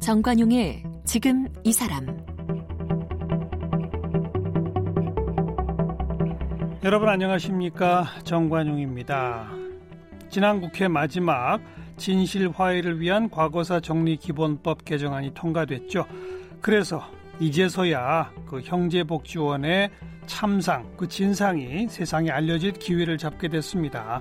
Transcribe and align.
정관용의 0.00 0.82
지금 1.04 1.46
이 1.62 1.72
사람 1.72 2.06
여러분 6.84 7.08
안녕하십니까 7.08 8.06
정관용입니다. 8.24 9.48
지난 10.28 10.60
국회 10.60 10.88
마지막 10.88 11.60
진실 11.96 12.50
화해를 12.50 13.00
위한 13.00 13.30
과거사 13.30 13.78
정리 13.78 14.16
기본법 14.16 14.84
개정안이 14.84 15.32
통과됐죠. 15.34 16.04
그래서 16.60 17.02
이제서야 17.40 18.30
그 18.46 18.60
형제복지원의 18.60 19.90
참상, 20.26 20.86
그 20.96 21.08
진상이 21.08 21.88
세상에 21.88 22.30
알려질 22.30 22.72
기회를 22.72 23.18
잡게 23.18 23.48
됐습니다. 23.48 24.20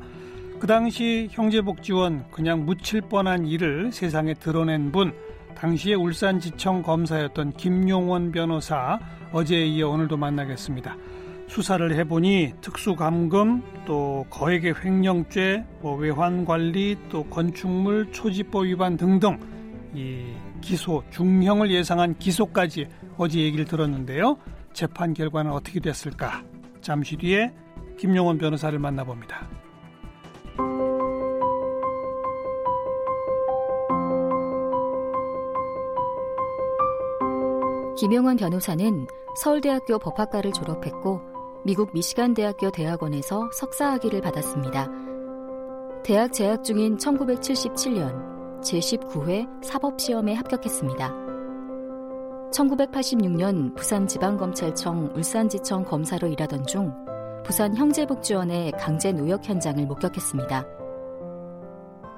그 0.60 0.68
당시 0.68 1.28
형제복지원 1.32 2.26
그냥 2.32 2.66
묻힐 2.66 3.02
뻔한 3.02 3.46
일을 3.46 3.92
세상에 3.92 4.34
드러낸 4.34 4.92
분 4.92 5.14
당시의 5.56 5.96
울산지청 5.96 6.82
검사였던 6.84 7.54
김용원 7.54 8.32
변호사 8.32 9.00
어제에 9.32 9.66
이어 9.66 9.90
오늘도 9.90 10.18
만나겠습니다. 10.18 10.96
수사를 11.48 11.94
해보니 11.94 12.54
특수감금 12.62 13.62
또 13.86 14.26
거액의 14.30 14.76
횡령죄, 14.84 15.66
뭐 15.82 15.96
외환관리 15.98 16.98
또 17.10 17.26
건축물 17.26 18.12
초지법 18.12 18.66
위반 18.66 18.96
등등 18.96 19.38
이 19.94 20.24
기소 20.62 21.04
중형을 21.10 21.72
예상한 21.72 22.18
기소까지 22.18 22.88
어제 23.18 23.40
얘기를 23.40 23.66
들었는데요. 23.66 24.38
재판 24.74 25.14
결과는 25.14 25.52
어떻게 25.52 25.80
됐을까? 25.80 26.44
잠시 26.82 27.18
뒤에 27.18 27.52
김용원 27.98 28.38
변호사를 28.38 28.78
만나봅니다. 28.80 29.48
김용원 37.98 38.36
변호사는 38.36 39.06
서울대학교 39.36 40.00
법학과를 40.00 40.54
졸업했고 40.54 41.22
미국 41.64 41.94
미시간 41.94 42.34
대학교 42.34 42.72
대학원에서 42.72 43.52
석사학위를 43.54 44.22
받았습니다. 44.22 44.90
대학 46.04 46.34
재학 46.34 46.64
중인 46.64 46.98
1977년 46.98 48.31
제19회 48.62 49.64
사법시험에 49.64 50.34
합격했습니다. 50.36 51.32
1986년 52.52 53.76
부산지방검찰청 53.76 55.12
울산지청 55.16 55.86
검사로 55.86 56.28
일하던 56.28 56.66
중 56.66 56.94
부산 57.46 57.76
형제복지원의 57.76 58.74
강제 58.74 59.12
노역 59.12 59.48
현장을 59.48 59.86
목격했습니다. 59.86 60.66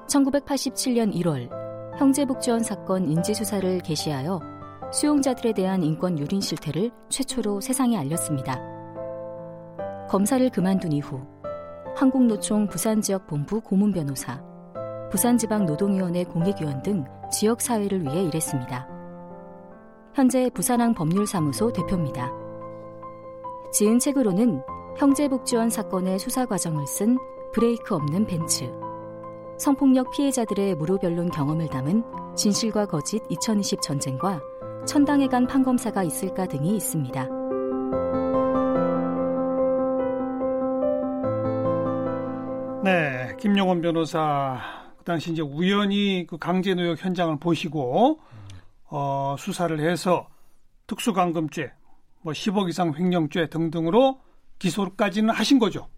1987년 0.08 1.14
1월 1.16 1.50
형제복지원 1.98 2.62
사건 2.62 3.08
인지수사를 3.08 3.80
개시하여 3.80 4.40
수용자들에 4.92 5.54
대한 5.54 5.84
인권 5.84 6.20
유린 6.20 6.42
실태를 6.42 6.92
최초로 7.10 7.62
세상에 7.62 7.98
알렸습니다. 7.98 8.60
검사를 10.10 10.48
그만둔 10.50 10.92
이후 10.92 11.22
한국노총 11.96 12.68
부산지역본부 12.68 13.62
고문변호사, 13.62 14.53
부산지방노동위원회 15.14 16.24
공익위원 16.24 16.82
등 16.82 17.06
지역사회를 17.32 18.02
위해 18.02 18.24
일했습니다. 18.24 18.88
현재 20.16 20.50
부산항 20.50 20.96
법률사무소 20.96 21.72
대표입니다. 21.72 22.32
지은 23.72 24.00
책으로는 24.00 24.64
형제복지원 24.98 25.70
사건의 25.70 26.18
수사 26.18 26.48
과정을 26.48 26.88
쓴 26.88 27.20
브레이크 27.54 27.94
없는 27.94 28.26
벤츠, 28.26 28.72
성폭력 29.60 30.10
피해자들의 30.12 30.76
무료변론 30.76 31.30
경험을 31.30 31.68
담은 31.68 32.04
진실과 32.36 32.88
거짓 32.88 33.22
2020 33.30 33.82
전쟁과 33.84 34.42
천당에 34.88 35.28
간 35.28 35.46
판검사가 35.46 36.02
있을까 36.02 36.48
등이 36.48 36.76
있습니다. 36.76 37.30
네, 42.84 43.36
김용원 43.40 43.80
변호사 43.80 44.83
그 45.04 45.06
당시 45.06 45.34
이제 45.34 45.42
우연히 45.42 46.26
그 46.26 46.38
강제 46.38 46.74
노역 46.74 47.04
현장을 47.04 47.38
보시고 47.38 48.22
어, 48.86 49.36
수사를 49.38 49.78
해서 49.82 50.30
특수감금죄, 50.88 51.74
뭐 52.22 52.32
10억 52.32 52.70
이상 52.70 52.94
횡령죄 52.98 53.48
등등으로 53.50 54.22
기소까지는 54.60 55.34
하신 55.34 55.60
거죠. 55.60 55.90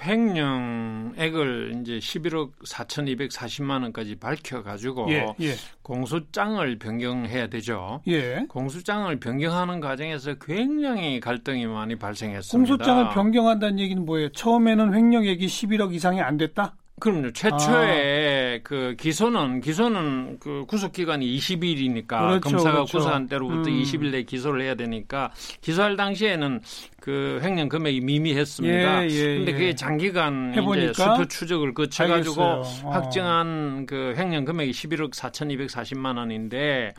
횡령액을 0.00 1.74
이제 1.80 1.98
11억 1.98 2.52
4,240만 2.64 3.82
원까지 3.82 4.14
밝혀가지고 4.14 5.10
예, 5.10 5.26
예. 5.40 5.54
공소장을 5.82 6.78
변경해야 6.78 7.48
되죠. 7.48 8.00
예. 8.06 8.46
공소장을 8.48 9.14
변경하는 9.18 9.80
과정에서 9.80 10.36
굉장히 10.36 11.20
갈등이 11.20 11.66
많이 11.66 11.96
발생했습니다. 11.96 12.56
공소장을 12.56 13.12
변경한다는 13.12 13.78
얘기는 13.80 14.02
뭐예요? 14.06 14.30
처음에는 14.30 14.94
횡령액이 14.94 15.46
11억 15.46 15.92
이상이 15.92 16.22
안 16.22 16.38
됐다? 16.38 16.76
그럼요. 16.98 17.32
최초에 17.32 18.56
아. 18.56 18.60
그 18.62 18.94
기소는 18.98 19.60
기소는 19.60 20.38
그 20.40 20.64
구속 20.66 20.92
기간이 20.92 21.26
20일이니까 21.38 22.08
그렇죠, 22.08 22.40
검사가 22.40 22.72
그렇죠. 22.72 22.98
구속한 22.98 23.28
때로부터 23.28 23.70
음. 23.70 23.82
20일 23.82 24.10
내에 24.10 24.22
기소를 24.24 24.62
해야 24.62 24.74
되니까 24.74 25.32
기소할 25.60 25.96
당시에는 25.96 26.60
그 27.00 27.40
횡령 27.42 27.68
금액이 27.68 28.00
미미했습니다. 28.00 29.04
예, 29.04 29.08
예, 29.10 29.36
근데 29.36 29.52
그게 29.52 29.66
예. 29.68 29.74
장기간 29.74 30.52
해보니까? 30.54 30.90
이제 30.90 31.02
수표 31.02 31.24
추적을 31.26 31.74
거쳐 31.74 32.06
가지고 32.06 32.42
어. 32.42 32.62
확정한 32.90 33.86
그 33.86 34.14
횡령 34.16 34.44
금액이 34.44 34.72
11억 34.72 35.12
4,240만 35.12 36.18
원인데 36.18 36.92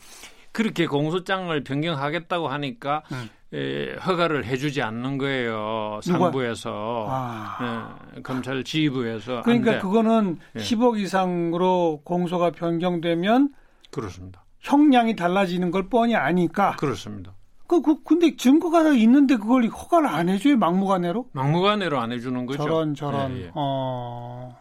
그렇게 0.51 0.87
공소장을 0.87 1.63
변경하겠다고 1.63 2.47
하니까 2.47 3.03
음. 3.11 3.29
에, 3.51 3.95
허가를 3.95 4.45
해주지 4.45 4.81
않는 4.81 5.17
거예요. 5.17 5.99
상부에서 6.03 7.07
아. 7.09 7.97
예, 8.15 8.21
검찰 8.21 8.63
지휘부에서. 8.63 9.41
그러니까 9.41 9.79
그거는 9.79 10.37
예. 10.55 10.59
10억 10.59 10.99
이상으로 10.99 12.01
공소가 12.03 12.51
변경되면 12.51 13.49
그렇습니다. 13.89 14.45
형량이 14.59 15.15
달라지는 15.15 15.71
걸 15.71 15.89
뻔히 15.89 16.15
아니까. 16.15 16.75
그렇습니다. 16.75 17.33
그, 17.65 17.81
그 17.81 18.03
근데 18.03 18.35
증거가 18.35 18.87
있는데 18.93 19.37
그걸 19.37 19.67
허가를 19.67 20.07
안 20.07 20.29
해줘요 20.29 20.57
막무가내로? 20.57 21.29
막무가내로 21.33 21.99
안 21.99 22.11
해주는 22.11 22.45
거죠. 22.45 22.63
저런 22.63 22.95
저런. 22.95 23.31
예, 23.37 23.41
예. 23.45 23.51
어. 23.55 24.57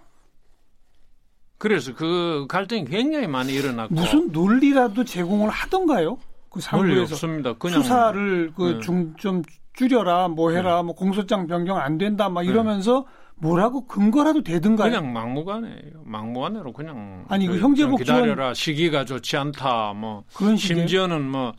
그래서 1.59 1.93
그 1.95 2.47
갈등이 2.49 2.85
굉장히 2.85 3.27
많이 3.27 3.53
일어났고 3.53 3.95
무슨 3.95 4.31
논리라도 4.31 5.05
제공을 5.05 5.51
하던가요? 5.51 6.19
그 6.51 6.61
상부에서 6.61 7.15
없습니다. 7.15 7.53
그냥 7.55 7.83
수사를 7.83 8.53
그중좀 8.55 9.43
네. 9.43 9.53
줄여라, 9.75 10.29
뭐 10.29 10.51
해라, 10.51 10.79
네. 10.79 10.83
뭐 10.85 10.95
공소장 10.95 11.47
변경 11.47 11.77
안 11.79 11.99
된다, 11.99 12.29
막 12.29 12.43
네. 12.43 12.49
이러면서 12.49 13.07
뭐라고 13.37 13.87
근거라도 13.87 14.43
되든가요? 14.43 14.91
그냥 14.91 15.13
막무가내예요. 15.13 16.03
막무가내로 16.05 16.73
그냥 16.73 17.25
아니 17.29 17.47
그, 17.47 17.53
그 17.53 17.61
형제복 17.61 17.99
기다려라 18.01 18.53
시기가 18.53 19.05
좋지 19.05 19.37
않다 19.37 19.93
뭐 19.95 20.25
그런 20.35 20.57
심지어는 20.57 21.23
뭐 21.31 21.53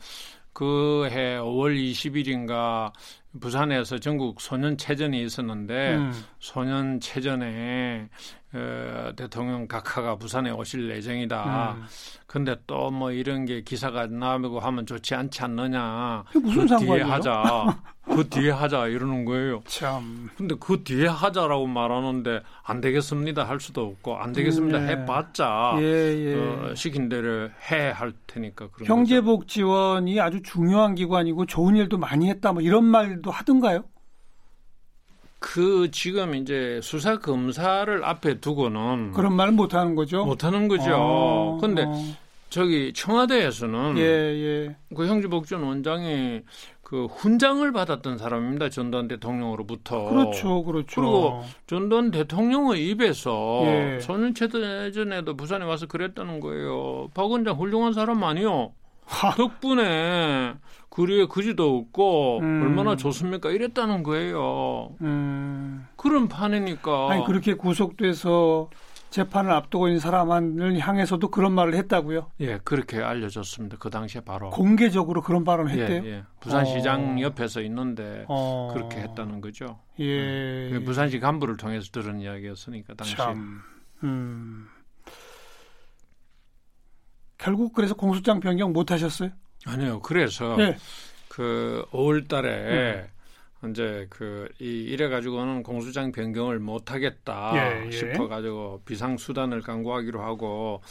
그 0.52 1.08
해 1.10 1.38
5월 1.38 1.74
20일인가 1.92 2.92
부산에서 3.40 3.98
전국 3.98 4.40
소년 4.40 4.76
체전이 4.76 5.22
있었는데 5.22 5.94
음. 5.96 6.12
소년 6.40 7.00
체전에 7.00 8.08
어, 8.52 9.12
대통령 9.16 9.66
각하가 9.68 10.16
부산에 10.16 10.50
오실 10.50 10.90
예정이다. 10.90 11.72
음. 11.78 11.84
근데 12.26 12.56
또 12.66 12.90
뭐 12.90 13.12
이런 13.12 13.44
게 13.44 13.62
기사가 13.62 14.06
나오고 14.06 14.58
하면 14.60 14.84
좋지 14.86 15.14
않지 15.14 15.42
않느냐. 15.42 16.24
무슨 16.34 16.66
그 16.66 16.76
뒤에 16.78 17.02
하자. 17.02 17.42
그 18.10 18.28
뒤에 18.28 18.50
하자 18.50 18.88
이러는 18.88 19.24
거예요. 19.24 19.62
참. 19.66 20.28
근데 20.36 20.56
그 20.58 20.82
뒤에 20.82 21.06
하자라고 21.06 21.66
말하는데 21.68 22.40
안 22.64 22.80
되겠습니다 22.80 23.44
할 23.44 23.60
수도 23.60 23.86
없고 23.86 24.16
안 24.16 24.32
되겠습니다 24.32 24.78
음, 24.78 24.86
네. 24.86 24.92
해봤자 24.92 25.76
예, 25.78 25.84
예. 25.84 26.34
어, 26.34 26.74
시킨 26.74 27.08
대로 27.08 27.48
해 27.70 27.90
할 27.92 28.12
테니까 28.26 28.68
그런 28.72 28.88
형제복지원이 28.88 30.20
아주 30.20 30.42
중요한 30.42 30.94
기관이고 30.96 31.46
좋은 31.46 31.76
일도 31.76 31.98
많이 31.98 32.28
했다 32.30 32.52
뭐 32.52 32.62
이런 32.62 32.84
말도 32.84 33.30
하던가요? 33.30 33.84
그 35.40 35.90
지금 35.90 36.34
이제 36.34 36.80
수사 36.82 37.18
검사를 37.18 38.04
앞에 38.04 38.40
두고는 38.40 39.12
그런 39.12 39.32
말 39.34 39.50
못 39.52 39.74
하는 39.74 39.94
거죠. 39.96 40.24
못 40.24 40.44
하는 40.44 40.68
거죠. 40.68 40.94
어, 40.94 41.58
근데 41.60 41.84
어. 41.86 41.94
저기 42.50 42.92
청와대에서는 42.92 43.96
예, 43.98 44.02
예. 44.02 44.76
그 44.94 45.06
형제복지원 45.06 45.64
원장이 45.64 46.42
그 46.82 47.06
훈장을 47.06 47.70
받았던 47.72 48.18
사람입니다. 48.18 48.68
전두환 48.68 49.06
대통령으로부터. 49.08 50.10
그렇죠, 50.10 50.62
그렇죠. 50.64 51.00
그리고 51.00 51.44
전두환 51.68 52.10
대통령의 52.10 52.86
입에서 52.88 53.62
예. 53.66 54.00
소년체전에도 54.00 55.36
부산에 55.36 55.64
와서 55.64 55.86
그랬다는 55.86 56.40
거예요. 56.40 57.08
박 57.14 57.30
원장 57.30 57.54
훌륭한 57.56 57.92
사람 57.92 58.22
아니요. 58.24 58.72
하. 59.10 59.34
덕분에 59.34 60.54
그리에 60.88 61.26
그지도 61.26 61.76
없고 61.76 62.40
음. 62.40 62.62
얼마나 62.62 62.96
좋습니까? 62.96 63.50
이랬다는 63.50 64.02
거예요. 64.02 64.96
음. 65.02 65.86
그런 65.96 66.28
판이니까. 66.28 67.10
아니 67.10 67.24
그렇게 67.24 67.54
구속돼서 67.54 68.70
재판을 69.10 69.50
앞두고 69.52 69.88
있는 69.88 69.98
사람을 69.98 70.78
향해서도 70.78 71.30
그런 71.30 71.52
말을 71.52 71.74
했다고요? 71.74 72.30
예, 72.40 72.58
그렇게 72.58 73.02
알려졌습니다. 73.02 73.76
그 73.78 73.90
당시에 73.90 74.20
바로 74.20 74.50
공개적으로 74.50 75.20
그런 75.20 75.44
발언을 75.44 75.76
예, 75.76 75.82
했대요. 75.82 76.02
예, 76.04 76.10
예. 76.18 76.22
부산시장 76.38 77.18
어. 77.18 77.20
옆에서 77.20 77.60
있는데 77.62 78.24
어. 78.28 78.70
그렇게 78.72 79.00
했다는 79.00 79.40
거죠. 79.40 79.80
예, 79.98 80.70
음. 80.70 80.84
부산시 80.84 81.18
간부를 81.18 81.56
통해서 81.56 81.90
들은 81.90 82.20
이야기였으니까 82.20 82.94
당시. 82.94 83.16
참. 83.16 83.60
음. 84.04 84.68
결국 87.40 87.72
그래서 87.72 87.94
공소장 87.94 88.38
변경 88.38 88.72
못 88.72 88.90
하셨어요? 88.90 89.30
아니요. 89.66 90.00
그래서 90.00 90.56
예. 90.60 90.76
그 91.28 91.84
5월 91.90 92.28
달에 92.28 93.08
음. 93.62 93.70
이제 93.70 94.06
그 94.10 94.48
이, 94.58 94.64
이래 94.64 95.08
가지고는 95.08 95.62
공소장 95.62 96.12
변경을 96.12 96.58
못 96.58 96.92
하겠다 96.92 97.52
예, 97.54 97.86
예. 97.86 97.90
싶어 97.90 98.28
가지고 98.28 98.82
비상 98.84 99.16
수단을 99.16 99.62
강구하기로 99.62 100.22
하고 100.22 100.82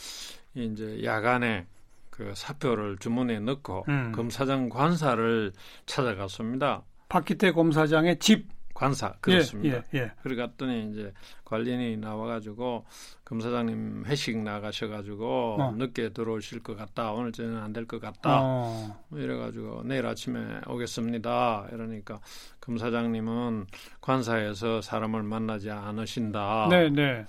이제 0.56 1.04
야간에 1.04 1.66
그 2.10 2.34
사표를 2.36 2.98
주문에 2.98 3.40
넣고 3.40 3.86
음. 3.88 4.12
검사장 4.14 4.70
관사를 4.70 5.54
찾아갔습니다. 5.86 6.84
박기태 7.10 7.52
검사장의 7.52 8.20
집 8.20 8.48
관사 8.80 9.12
그렇습니다. 9.20 9.84
예, 9.94 10.00
예, 10.00 10.04
예. 10.04 10.12
그래 10.24 10.38
갔더니 10.38 10.90
이제 10.90 11.12
관리인이 11.44 11.98
나와가지고 11.98 12.86
검사장님 13.26 14.06
회식 14.06 14.38
나가셔가지고 14.38 15.58
어. 15.60 15.72
늦게 15.74 16.14
들어오실 16.14 16.64
것 16.64 16.78
같다. 16.78 17.12
오늘 17.12 17.34
저녁 17.34 17.62
안될 17.62 17.88
것 17.88 18.00
같다. 18.00 18.40
어. 18.42 19.04
뭐 19.10 19.20
이래가지고 19.20 19.84
내일 19.84 20.06
아침에 20.06 20.62
오겠습니다. 20.66 21.68
이러니까 21.74 22.22
검사장님은 22.62 23.66
관사에서 24.00 24.82
사람을 24.82 25.24
만나지 25.24 25.70
않으신다. 25.70 26.68
네, 26.70 26.90
네. 26.90 27.26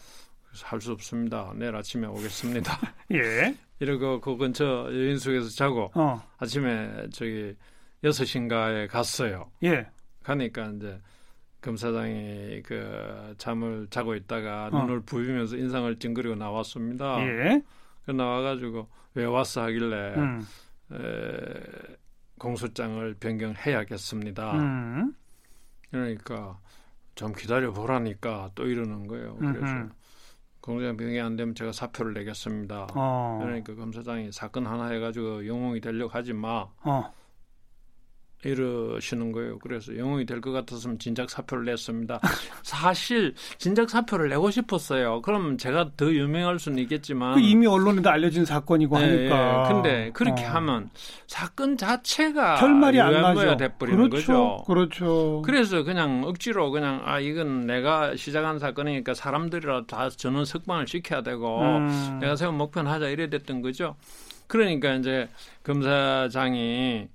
그래서 0.47 0.67
할수 0.67 0.93
없습니다. 0.93 1.53
내일 1.57 1.75
아침에 1.75 2.07
오겠습니다. 2.07 2.79
예. 3.11 3.57
이러고 3.81 4.21
그 4.21 4.37
근처 4.37 4.87
여인숙에서 4.89 5.49
자고 5.49 5.91
어. 5.97 6.23
아침에 6.39 7.09
저기 7.13 7.57
여섯 8.05 8.25
시인가에 8.25 8.87
갔어요. 8.87 9.51
예. 9.65 9.89
가니까 10.23 10.71
이제 10.77 11.01
검사장이 11.61 12.63
그 12.65 13.35
잠을 13.39 13.87
자고 13.91 14.15
있다가 14.15 14.71
어. 14.73 14.81
눈을 14.81 15.01
부비면서 15.01 15.57
인상을 15.57 15.99
찡그리고 15.99 16.35
나왔습니다. 16.35 17.21
예. 17.23 17.63
그 18.05 18.13
나와가지고 18.13 18.89
왜 19.15 19.25
왔어 19.25 19.63
하길래 19.63 20.15
음. 20.17 20.47
에, 20.93 21.97
공소장을 22.39 23.15
변경해야겠습니다. 23.21 24.53
음. 24.53 25.15
그러니까 25.91 26.59
좀 27.15 27.33
기다려 27.33 27.73
보라니까 27.73 28.51
또 28.55 28.67
이러는 28.67 29.07
거예요. 29.07 29.37
그래서 29.37 29.59
음흠. 29.67 29.89
공소장 30.61 30.97
변경이 30.97 31.21
안 31.21 31.37
되면 31.37 31.55
제가 31.55 31.73
사표를 31.73 32.15
내겠습니다. 32.15 32.89
어. 32.95 33.41
그러니까 33.43 33.75
검사장이 33.75 34.33
사건 34.33 34.67
하나 34.67 34.87
해가지고 34.87 35.47
영웅이 35.47 35.81
되려고 35.81 36.11
하지 36.13 36.33
마. 36.33 36.67
어. 36.83 37.13
이러시는 38.45 39.33
거예요. 39.33 39.59
그래서 39.59 39.97
영웅이 39.97 40.25
될 40.27 40.41
것 40.41 40.53
같았으면 40.53 40.99
진작 40.99 41.29
사표를 41.29 41.67
냈습니다. 41.67 42.21
사실 42.63 43.35
진작 43.59 43.91
사표를 43.91 44.31
내고 44.31 44.51
싶었어요. 44.51 45.21
그럼 45.21 45.59
제가 45.59 45.91
더 45.97 46.07
유명할 46.07 46.59
수는 46.59 46.79
있겠지만 46.79 47.35
그 47.35 47.41
이미 47.41 47.67
언론에도 47.67 48.09
알려진 48.09 48.47
사건이고 48.47 48.99
네, 48.99 49.05
하니까. 49.05 49.65
예. 49.69 49.73
근데 49.73 50.11
그렇게 50.15 50.45
어. 50.47 50.49
하면 50.53 50.89
사건 51.27 51.77
자체가 51.77 52.55
결말이 52.57 52.99
안 53.01 53.13
나죠. 53.13 53.57
돼버리는 53.59 54.09
그렇죠. 54.09 54.33
거죠. 54.33 54.65
그렇죠. 54.67 55.43
그래서 55.45 55.83
그냥 55.83 56.23
억지로 56.25 56.71
그냥 56.71 57.03
아 57.05 57.21
이건 57.21 57.67
내가 57.67 58.17
시작한 58.17 58.59
사건이니까 58.59 59.13
사람들이라 59.13 59.85
다 59.87 60.09
저는 60.09 60.47
석방을 60.47 60.87
시켜야 60.89 61.23
되고 61.23 61.61
음. 61.61 62.19
내가 62.21 62.37
세운 62.37 62.55
목표는 62.57 62.91
하자 62.91 63.09
이래 63.11 63.29
됐던 63.29 63.61
거죠. 63.61 63.97
그러니까 64.47 64.95
이제 64.95 65.29
검사장이 65.63 67.09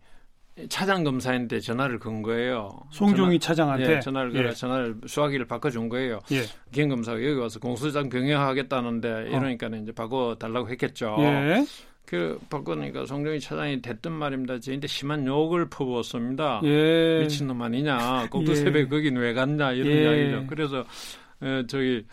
차장 0.69 1.03
검사한테 1.03 1.59
전화를 1.59 1.99
건 1.99 2.21
거예요. 2.21 2.71
송종희 2.91 3.39
전화, 3.39 3.53
차장한테 3.53 3.95
예, 3.95 3.99
전화를 3.99 4.35
예. 4.35 4.51
전화를 4.51 4.95
수화기를 5.05 5.45
바꿔준 5.47 5.89
거예요. 5.89 6.19
예. 6.31 6.43
김 6.71 6.87
검사가 6.87 7.17
여기 7.23 7.33
와서 7.33 7.59
공소장 7.59 8.07
변경하겠다는데 8.07 9.11
어. 9.11 9.21
이러니까는 9.21 9.83
이제 9.83 9.91
바꿔 9.91 10.35
달라고 10.39 10.69
했겠죠. 10.69 11.17
예. 11.19 11.65
그 12.05 12.39
바꾸니까 12.49 13.05
송종희 13.05 13.39
차장이 13.39 13.81
됐던 13.81 14.13
말입니다. 14.13 14.59
저한테 14.59 14.87
심한 14.87 15.25
욕을 15.25 15.69
퍼부었습니다. 15.69 16.61
예. 16.63 17.19
미친놈 17.21 17.61
아니냐? 17.61 18.27
꼭두 18.29 18.51
예. 18.51 18.55
새벽 18.55 18.89
거긴 18.89 19.17
왜 19.17 19.33
갔냐 19.33 19.73
이런 19.73 19.87
예. 19.91 20.03
이야기죠. 20.03 20.47
그래서 20.47 20.85
에, 21.41 21.65
저기 21.67 21.95
예, 21.97 22.03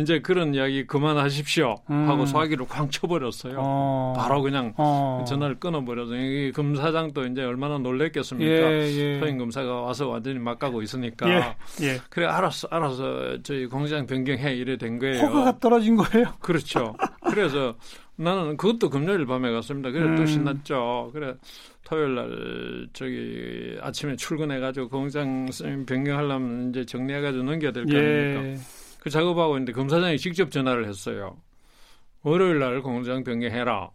이제 0.00 0.20
그런 0.20 0.54
이야기 0.54 0.86
그만하십시오 0.86 1.76
하고 1.86 2.22
음. 2.22 2.26
소화기를 2.26 2.66
쾅 2.66 2.90
쳐버렸어요. 2.90 3.56
어. 3.58 4.14
바로 4.16 4.42
그냥 4.42 4.74
어. 4.76 5.24
전화를 5.26 5.58
끊어버려서 5.58 6.16
이 6.16 6.52
검사장도 6.52 7.26
이제 7.26 7.42
얼마나 7.42 7.78
놀랬겠습니까? 7.78 8.46
예, 8.50 9.14
예. 9.14 9.20
서인 9.20 9.38
검사가 9.38 9.80
와서 9.80 10.08
완전히 10.08 10.38
막 10.38 10.58
가고 10.58 10.82
있으니까 10.82 11.28
예, 11.30 11.56
예. 11.86 12.00
그래 12.10 12.26
알았어 12.26 12.68
알아서 12.70 13.42
저희 13.42 13.66
공장 13.66 14.06
변경해 14.06 14.54
이래 14.54 14.76
된 14.76 14.98
거예요. 14.98 15.22
허가가 15.22 15.58
떨어진 15.58 15.96
거예요? 15.96 16.26
그렇죠. 16.40 16.94
그래서 17.22 17.74
나는 18.16 18.58
그것도 18.58 18.90
금요일 18.90 19.24
밤에 19.24 19.50
갔습니다. 19.50 19.90
그래 19.90 20.04
음. 20.04 20.16
또 20.16 20.26
신났죠. 20.26 21.10
그래 21.14 21.34
토요일 21.84 22.14
날 22.14 22.88
저기 22.92 23.78
아침에 23.80 24.14
출근해가지고 24.16 24.90
공장 24.90 25.48
변경하려면 25.86 26.68
이제 26.68 26.84
정리해가지고 26.84 27.44
넘겨야 27.44 27.72
될거 27.72 27.94
예. 27.94 27.98
아닙니까? 28.36 28.64
그 29.00 29.10
작업하고 29.10 29.54
있는데 29.56 29.72
검사장이 29.72 30.18
직접 30.18 30.50
전화를 30.50 30.86
했어요. 30.86 31.36
월요일 32.22 32.58
날 32.58 32.82
공장 32.82 33.24
변경해라. 33.24 33.90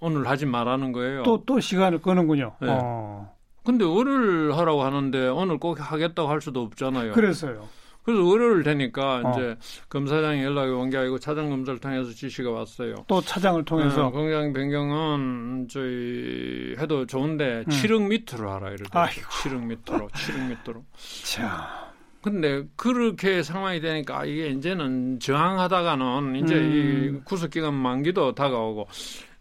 오늘 0.00 0.28
하지 0.28 0.46
말라는 0.46 0.92
거예요. 0.92 1.22
또, 1.24 1.42
또 1.44 1.58
시간을 1.58 2.00
끄는군요. 2.00 2.54
네. 2.60 2.68
어. 2.70 3.34
근데 3.64 3.84
월요일 3.84 4.52
하라고 4.52 4.82
하는데 4.84 5.28
오늘 5.28 5.58
꼭 5.58 5.78
하겠다고 5.80 6.28
할 6.28 6.40
수도 6.40 6.62
없잖아요. 6.62 7.12
그래서요. 7.12 7.68
그래서 8.04 8.22
월요일 8.24 8.62
되니까 8.62 9.20
어. 9.24 9.30
이제 9.32 9.56
검사장이 9.90 10.42
연락이 10.42 10.70
온 10.70 10.88
게 10.88 10.96
아니고 10.96 11.18
차장 11.18 11.50
검사를 11.50 11.78
통해서 11.78 12.10
지시가 12.10 12.50
왔어요. 12.50 12.94
또 13.06 13.20
차장을 13.20 13.62
통해서 13.66 14.04
네, 14.06 14.10
공장 14.10 14.52
변경은 14.52 15.68
저희 15.70 16.74
해도 16.78 17.04
좋은데 17.04 17.64
음. 17.66 17.70
7억 17.70 18.06
미터로 18.06 18.50
하라 18.50 18.68
이러더라고요. 18.70 19.02
아이고. 19.02 19.28
7억 19.28 19.62
미터로, 19.64 20.08
7억 20.08 20.48
미터로. 20.48 20.84
자. 21.24 21.87
근데 22.22 22.64
그렇게 22.76 23.42
상황이 23.42 23.80
되니까 23.80 24.24
이게 24.24 24.48
이제는 24.48 25.20
저항하다가는 25.20 26.36
이제 26.36 26.54
음. 26.54 27.20
이 27.20 27.24
구속 27.24 27.50
기간 27.50 27.74
만기도 27.74 28.34
다가오고 28.34 28.88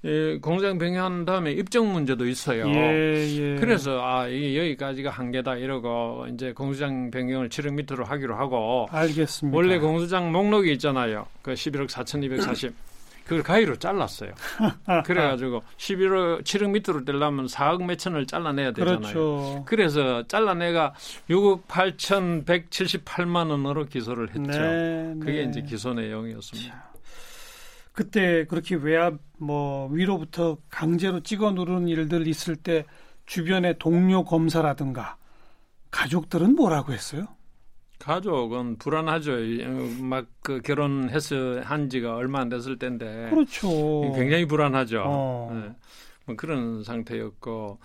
이 0.04 0.38
공장 0.42 0.78
변경한 0.78 1.26
다음에 1.26 1.52
입증 1.52 1.92
문제도 1.92 2.26
있어요. 2.28 2.68
예, 2.70 3.28
예. 3.28 3.56
그래서 3.60 4.00
아 4.04 4.28
이게 4.28 4.58
여기까지가 4.60 5.10
한계다 5.10 5.56
이러고 5.56 6.28
이제 6.34 6.54
공소장 6.54 7.10
변경을 7.10 7.50
7억 7.50 7.74
미터로 7.74 8.06
하기로 8.06 8.36
하고 8.36 8.88
알겠습니다. 8.92 9.58
원래 9.58 9.80
공소장 9.80 10.32
목록이 10.32 10.72
있잖아요. 10.74 11.26
그 11.42 11.54
11억 11.54 11.90
4,240. 11.90 12.74
그걸 13.28 13.44
가위로 13.44 13.76
잘랐어요. 13.76 14.32
그래가지고 15.06 15.62
11억 15.76 16.44
7억 16.44 16.70
밑으로 16.72 17.04
되려면 17.04 17.46
4억 17.48 17.84
몇천을 17.84 18.26
잘라내야 18.26 18.72
되잖아요. 18.72 19.00
그렇죠. 19.00 19.64
그래서 19.66 20.26
잘라내가 20.28 20.94
6억 21.30 21.64
8천178만 21.68 23.50
원으로 23.50 23.86
기소를 23.86 24.30
했죠. 24.30 24.42
네, 24.42 25.14
그게 25.20 25.44
네. 25.44 25.50
이제 25.50 25.62
기소 25.62 25.94
내용이었습니다. 25.94 26.92
그때 27.92 28.46
그렇게 28.46 28.76
외압 28.76 29.16
뭐 29.38 29.90
위로부터 29.92 30.58
강제로 30.70 31.20
찍어 31.20 31.52
누르는 31.52 31.90
일들 31.90 32.28
있을 32.28 32.56
때 32.56 32.86
주변의 33.26 33.76
동료 33.80 34.24
검사라든가 34.24 35.18
가족들은 35.92 36.56
뭐라고 36.56 36.94
했어요? 36.94 37.28
가족은 38.00 38.78
불안하죠. 38.78 39.32
막 40.02 40.28
그 40.48 40.62
결혼해서 40.62 41.60
한 41.62 41.90
지가 41.90 42.16
얼마 42.16 42.40
안 42.40 42.48
됐을 42.48 42.80
때인데. 42.80 43.32
그렇죠. 43.32 43.68
굉장히 44.16 44.46
불안하죠. 44.46 45.04
어. 45.06 45.52
네. 45.54 45.76
뭐 46.26 46.38
그런 46.38 46.86
상태였고 46.86 47.78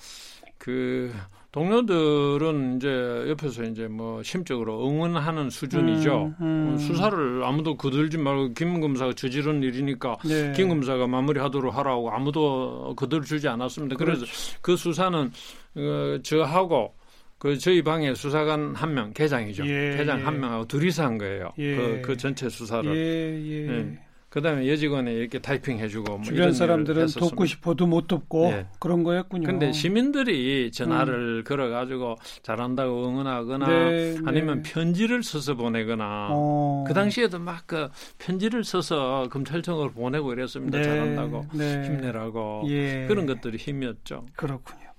그 0.59 1.13
동료들은 1.51 2.77
이제 2.77 2.89
옆에서 3.29 3.65
이제 3.65 3.89
뭐 3.89 4.23
심적으로 4.23 4.89
응원하는 4.89 5.51
수준이죠. 5.51 6.35
음, 6.41 6.71
음. 6.75 6.79
수사를 6.79 7.43
아무도 7.43 7.77
거들지 7.77 8.17
말고 8.17 8.55
김 8.55 8.81
검사가 8.81 9.13
저지른 9.15 9.61
일이니까 9.61 10.19
네. 10.25 10.53
김 10.55 10.69
검사가 10.69 11.09
마무리하도록 11.09 11.77
하라고 11.77 12.13
아무도 12.13 12.95
거들주지 12.95 13.49
않았습니다. 13.49 13.97
그렇죠. 13.97 14.21
그래서 14.21 14.59
그 14.63 14.77
수사는 14.77 15.33
어, 15.75 16.19
저하고 16.23 16.95
그 17.43 17.59
저희 17.59 17.83
방에 17.83 18.15
수사관 18.15 18.73
한 18.77 18.95
명, 18.95 19.13
계장이죠. 19.13 19.67
예, 19.67 19.97
계장 19.97 20.21
예. 20.21 20.23
한 20.23 20.39
명하고 20.39 20.69
둘이서 20.69 21.03
한 21.03 21.19
거예요. 21.19 21.53
예. 21.59 21.75
그, 21.75 22.03
그 22.05 22.17
전체 22.17 22.49
수사를. 22.49 22.89
예, 22.95 22.97
예. 22.97 23.69
예. 23.69 23.99
그다음에 24.29 24.69
여직원에 24.69 25.13
이렇게 25.13 25.41
타이핑 25.41 25.81
해주고 25.81 26.19
뭐 26.19 26.23
주변 26.23 26.53
사람들은 26.53 27.09
돕고 27.09 27.45
싶어도 27.47 27.89
못 27.89 28.07
돕고 28.07 28.51
네. 28.51 28.67
그런 28.79 29.03
거였군요. 29.03 29.45
근데 29.45 29.73
시민들이 29.73 30.71
전화를 30.71 31.41
음. 31.41 31.45
걸어가지고 31.45 32.15
잘한다고 32.43 33.09
응원하거나 33.09 33.67
네, 33.67 34.17
아니면 34.25 34.63
네. 34.63 34.73
편지를 34.73 35.25
써서 35.25 35.57
보내거나 35.57 36.29
어. 36.31 36.85
그 36.87 36.95
당시에도 36.95 37.41
막 37.41 37.67
그 37.67 37.89
편지를 38.19 38.63
써서 38.63 39.27
검찰청으로 39.33 39.91
보내고 39.91 40.33
이랬습니다. 40.33 40.79
네, 40.79 40.85
잘한다고 40.85 41.47
네. 41.55 41.83
힘내라고 41.85 42.67
예. 42.69 43.07
그런 43.09 43.27
것들이 43.27 43.59
힘이었죠. 43.59 44.27
그렇군요. 44.37 44.93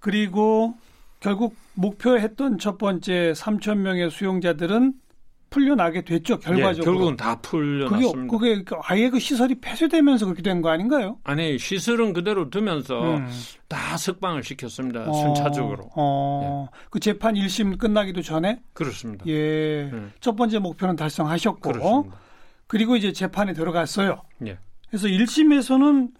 그리고 0.00 0.74
결국 1.24 1.56
목표했던 1.74 2.58
첫 2.58 2.76
번째 2.76 3.32
3천 3.34 3.78
명의 3.78 4.10
수용자들은 4.10 4.92
풀려나게 5.48 6.02
됐죠 6.02 6.38
결과적으로. 6.40 6.76
예, 6.80 6.84
결국은 6.84 7.16
다 7.16 7.40
풀려났습니다. 7.40 8.36
그게, 8.36 8.56
그게 8.64 8.76
아예 8.82 9.08
그 9.08 9.18
시설이 9.18 9.54
폐쇄되면서 9.60 10.26
그렇게 10.26 10.42
된 10.42 10.60
거 10.60 10.68
아닌가요? 10.68 11.16
아니 11.24 11.58
시설은 11.58 12.12
그대로 12.12 12.50
두면서 12.50 13.16
음. 13.18 13.28
다 13.68 13.96
석방을 13.96 14.42
시켰습니다. 14.42 15.08
어, 15.08 15.12
순차적으로. 15.14 15.88
어, 15.96 16.68
예. 16.70 16.78
그 16.90 17.00
재판 17.00 17.34
1심 17.36 17.78
끝나기도 17.78 18.20
전에. 18.20 18.60
그렇습니다. 18.74 19.24
예, 19.28 19.90
예. 19.92 19.92
첫 20.20 20.34
번째 20.36 20.58
목표는 20.58 20.96
달성하셨고. 20.96 21.60
그렇습니다. 21.72 22.16
그리고 22.66 22.96
이제 22.96 23.12
재판에 23.12 23.52
들어갔어요. 23.54 24.22
예. 24.46 24.58
그래서 24.90 25.06
1심에서는 25.06 26.10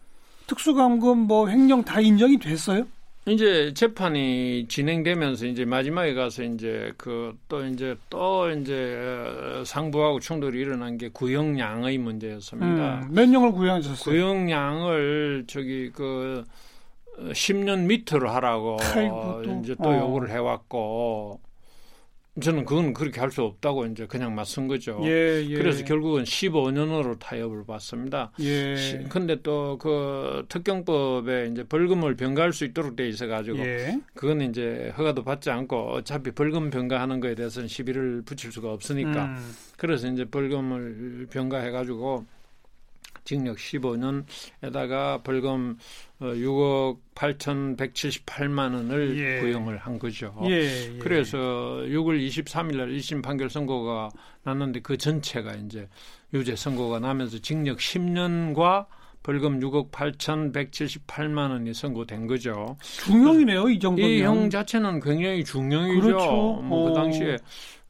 특수감금 0.47 1.19
뭐 1.19 1.49
횡령 1.49 1.83
다 1.85 2.01
인정이 2.01 2.39
됐어요? 2.39 2.87
이제 3.27 3.73
재판이 3.75 4.67
진행되면서 4.69 5.47
이제 5.47 5.65
마지막에 5.65 6.13
가서 6.15 6.43
이제 6.43 6.93
그 6.97 7.35
또 7.49 7.65
이제 7.65 7.97
또 8.11 8.51
이제 8.51 9.63
상부하고 9.65 10.21
충돌이 10.21 10.59
일어난 10.61 10.99
게 10.99 11.09
구형량의 11.09 11.99
문제였습니다. 11.99 13.01
음, 13.03 13.09
몇 13.15 13.29
년을 13.29 13.53
구형하셨어요? 13.53 13.97
구형량을 14.13 15.45
저기 15.47 15.91
그 15.91 16.45
10년 17.19 17.87
밑으로 17.87 18.29
하라고 18.31 18.77
아이고, 18.95 19.43
또. 19.45 19.61
이제 19.61 19.77
또 19.83 19.89
어. 19.89 19.99
요구를 20.01 20.31
해왔고 20.31 21.41
저는 22.41 22.65
그건 22.65 22.93
그렇게 22.93 23.21
할 23.21 23.31
수 23.31 23.43
없다고 23.43 23.87
이제 23.87 24.07
그냥 24.07 24.35
맞선 24.35 24.67
거죠. 24.69 25.01
예, 25.05 25.43
예. 25.45 25.55
그래서 25.55 25.85
결국은 25.85 26.25
15년으로 26.25 27.19
타협을 27.19 27.65
받습니다. 27.65 28.33
예. 28.41 29.05
근데 29.09 29.41
또 29.43 29.77
그 29.81 30.45
특경법에 30.49 31.49
이제 31.53 31.65
벌금을 31.65 32.17
병가할 32.17 32.53
수 32.53 32.65
있도록 32.65 32.97
돼 32.97 33.09
있어 33.09 33.27
가지고 33.27 33.59
예. 33.59 33.99
그건 34.15 34.41
이제 34.41 34.93
허가도 34.97 35.23
받지 35.25 35.51
않고 35.51 35.93
어차피 35.93 36.31
벌금 36.33 36.71
병가하는 36.71 37.21
거에 37.21 37.35
대해서는 37.35 37.69
시비를 37.69 38.23
붙일 38.25 38.51
수가 38.53 38.73
없으니까 38.73 39.27
음. 39.27 39.55
그래서 39.77 40.09
이제 40.09 40.25
벌금을 40.25 41.27
병가해 41.31 41.71
가지고 41.71 42.25
징역 43.25 43.57
15년에다가 43.57 45.23
벌금 45.23 45.77
6억 46.21 46.99
8,178만 47.15 48.75
원을 48.75 49.19
예. 49.19 49.41
구형을 49.41 49.79
한 49.79 49.99
거죠. 49.99 50.35
예, 50.47 50.95
예. 50.95 50.99
그래서 50.99 51.39
6월 51.39 52.19
23일 52.27 52.77
날 52.77 52.89
1심 52.91 53.23
판결 53.23 53.51
선고가 53.51 54.11
났는데 54.43 54.81
그 54.81 54.97
전체가 54.97 55.55
이제 55.55 55.89
유죄 56.33 56.57
선고가 56.57 56.99
나면서 57.01 57.39
징역 57.39 57.79
10년과 57.79 58.87
벌금 59.23 59.59
6억 59.61 59.91
8,178만 59.91 61.51
원이 61.51 61.73
선고된 61.73 62.27
거죠. 62.27 62.77
중형이네요, 63.05 63.69
이 63.71 63.79
정도면. 63.79 64.11
이 64.11 64.21
형 64.23 64.51
자체는 64.51 65.01
굉장히 65.01 65.43
중형이죠. 65.45 66.01
그렇죠. 66.03 66.61
뭐그 66.63 66.91
어. 66.91 66.95
당시에 66.95 67.39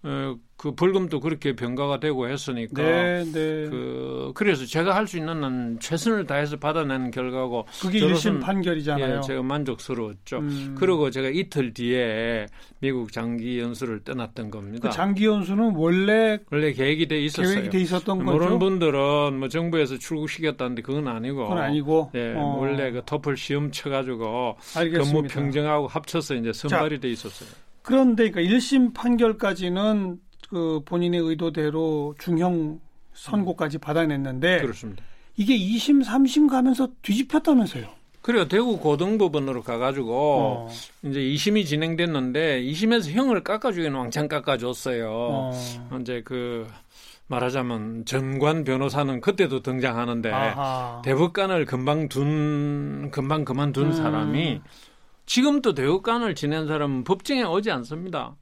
어, 0.05 0.37
그 0.57 0.75
벌금도 0.75 1.21
그렇게 1.21 1.55
병가가 1.55 2.01
되고 2.01 2.29
했으니까 2.29 2.83
네, 2.83 3.25
네. 3.25 3.33
그 3.69 4.33
그래서 4.35 4.65
제가 4.65 4.95
할 4.95 5.05
수 5.05 5.19
있는 5.19 5.45
한 5.45 5.79
최선을 5.81 6.27
다해서 6.27 6.57
받아낸 6.57 7.11
결과고 7.11 7.67
그게 7.83 8.01
1심 8.01 8.41
판결이잖아요. 8.41 9.17
예, 9.19 9.21
제가 9.21 9.43
만족스러웠죠. 9.43 10.39
음. 10.39 10.75
그리고 10.79 11.11
제가 11.11 11.29
이틀 11.29 11.75
뒤에 11.75 12.47
미국 12.81 13.13
장기 13.13 13.59
연수를 13.61 14.01
떠났던 14.05 14.51
겁니다. 14.51 14.89
그 14.89 14.95
장기 14.95 15.27
연수는 15.27 15.75
원래 15.77 16.39
원래 16.51 16.73
계획이 16.73 17.07
돼 17.09 17.21
있었어요. 17.21 17.55
계획이 17.55 17.71
돼 17.71 17.79
있었던 17.81 18.19
거죠. 18.25 18.33
모르는 18.33 18.59
분들은 18.59 19.39
뭐 19.39 19.49
정부에서 19.49 19.99
출국시켰다는데 19.99 20.81
그건 20.81 21.07
아니고 21.09 21.43
그건 21.49 21.59
아니고 21.59 22.11
예, 22.15 22.33
어. 22.35 22.57
원래 22.59 22.91
그 22.91 23.03
토플 23.05 23.37
시험 23.37 23.71
쳐가지고 23.71 24.57
근무 24.73 25.25
평정하고 25.25 25.89
합쳐서 25.89 26.37
이제 26.37 26.53
선발이 26.55 26.97
자, 26.97 27.01
돼 27.03 27.09
있었어요. 27.11 27.51
그런데 27.83 28.31
그러니까 28.31 28.57
1심 28.57 28.95
판결까지는 28.95 30.19
그 30.49 30.81
본인의 30.85 31.21
의도대로 31.21 32.15
중형 32.19 32.81
선고까지 33.15 33.79
받아냈는데 33.79 34.61
그렇습니다. 34.61 35.05
이게 35.37 35.57
2심, 35.59 36.05
3심 36.05 36.49
가면서 36.49 36.89
뒤집혔다면서요? 37.03 37.87
그래요. 38.23 38.49
대구 38.49 38.79
고등법원으로 38.79 39.63
가가지고 39.63 40.13
어. 40.15 40.69
이제 41.03 41.21
2심이 41.21 41.67
진행됐는데 41.67 42.63
2심에서 42.63 43.11
형을 43.11 43.45
깎아주기는 43.45 43.95
왕창 43.95 44.29
깎아줬어요. 44.29 45.11
어. 45.11 45.53
이제 46.01 46.23
그 46.25 46.67
말하자면 47.27 48.05
전관 48.07 48.65
변호사는 48.65 49.21
그때도 49.21 49.61
등장하는데 49.61 50.31
아하. 50.31 51.03
대법관을 51.05 51.65
금방 51.67 52.09
둔 52.09 53.11
금방 53.11 53.45
그만둔 53.45 53.87
음. 53.87 53.93
사람이 53.93 54.61
지금도 55.27 55.75
대법관을 55.75 56.35
지낸 56.35 56.67
사람은 56.67 57.05
법정에 57.05 57.43
오지 57.43 57.71
않습니다. 57.71 58.37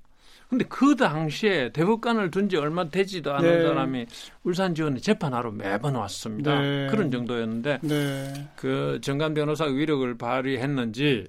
근데 0.53 0.67
그 0.69 0.95
당시에 0.97 1.71
대법관을 1.73 2.31
둔 2.31 2.43
지 2.51 2.59
얼마 2.59 2.87
되지도 2.87 3.33
않은 3.33 3.49
네. 3.49 3.63
사람이 3.63 4.07
울산 4.43 4.75
지원에 4.75 4.99
재판하러 5.01 5.51
매번 5.53 5.95
왔습니다. 5.95 6.61
네. 6.61 6.89
그런 6.91 7.11
정도였는데 7.11 7.79
네. 7.81 8.49
그 8.57 8.99
정관 9.01 9.33
변호사 9.33 9.65
위력을 9.65 10.19
발휘했는지 10.19 11.29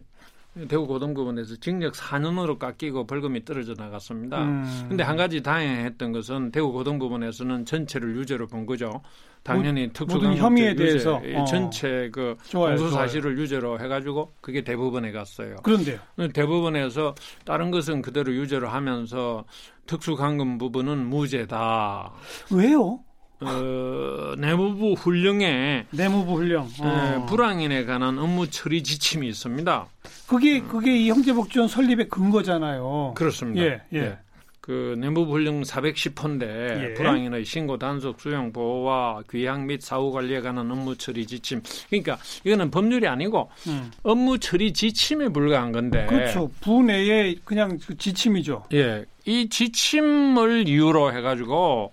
대구 0.67 0.86
고등법원에서 0.86 1.55
징역 1.57 1.93
4년으로 1.93 2.60
깎이고 2.60 3.07
벌금이 3.07 3.43
떨어져 3.43 3.74
나갔습니다. 3.75 4.43
음. 4.43 4.86
근데 4.88 5.03
한 5.03 5.17
가지 5.17 5.41
다행했던 5.41 6.12
것은 6.12 6.51
대구 6.51 6.72
고등법원에서는 6.72 7.65
전체를 7.65 8.15
유죄로 8.17 8.48
본 8.48 8.65
거죠. 8.65 9.01
당연히 9.41 9.91
특수강 9.91 10.36
혐의에 10.36 10.74
대해서 10.74 11.22
어. 11.36 11.45
전체 11.45 12.10
그 12.13 12.36
공소 12.51 12.89
사실을 12.89 13.38
유죄로 13.38 13.79
해가지고 13.79 14.33
그게 14.39 14.63
대법원에 14.63 15.12
갔어요. 15.12 15.57
그런데요. 15.63 16.00
대법원에서 16.33 17.13
다른 17.43 17.69
것은 17.69 18.01
그대로 18.01 18.33
유죄로 18.33 18.69
하면서 18.69 19.43
특수강금 19.86 20.57
부분은 20.60 21.05
무죄다. 21.07 22.13
왜요? 22.51 23.00
어, 23.47 24.35
내무부 24.38 24.93
훈령에 24.93 25.85
내무부 25.91 26.35
훈령 26.35 26.69
어. 26.81 26.88
에, 26.88 27.25
불황인에 27.27 27.85
관한 27.85 28.17
업무 28.19 28.50
처리 28.50 28.83
지침이 28.83 29.27
있습니다. 29.27 29.88
그게 30.27 30.62
그게 30.62 30.97
이 30.97 31.09
형제복지원 31.09 31.67
설립의 31.67 32.09
근거잖아요. 32.09 33.13
그렇습니다. 33.15 33.63
예, 33.65 33.81
예. 33.93 33.97
예. 34.00 34.17
그 34.63 34.95
내무불령 34.97 35.63
410호인데 35.63 36.41
예. 36.43 36.93
불황인의 36.93 37.43
신고 37.43 37.77
단속 37.77 38.21
수용 38.21 38.53
보호와 38.53 39.23
귀향 39.29 39.67
및 39.67 39.81
사후 39.81 40.13
관리에 40.13 40.39
관한 40.39 40.71
업무 40.71 40.95
처리 40.95 41.27
지침. 41.27 41.62
그러니까 41.89 42.17
이거는 42.45 42.71
법률이 42.71 43.05
아니고 43.05 43.51
음. 43.67 43.91
업무 44.03 44.39
처리 44.39 44.71
지침에 44.71 45.27
불과한 45.27 45.73
건데. 45.73 46.05
그렇죠. 46.05 46.50
부내의 46.62 47.39
그냥 47.43 47.77
그 47.85 47.97
지침이죠. 47.97 48.63
예. 48.71 49.03
이 49.25 49.50
지침을 49.50 50.69
이유로 50.69 51.13
해 51.13 51.19
가지고 51.19 51.91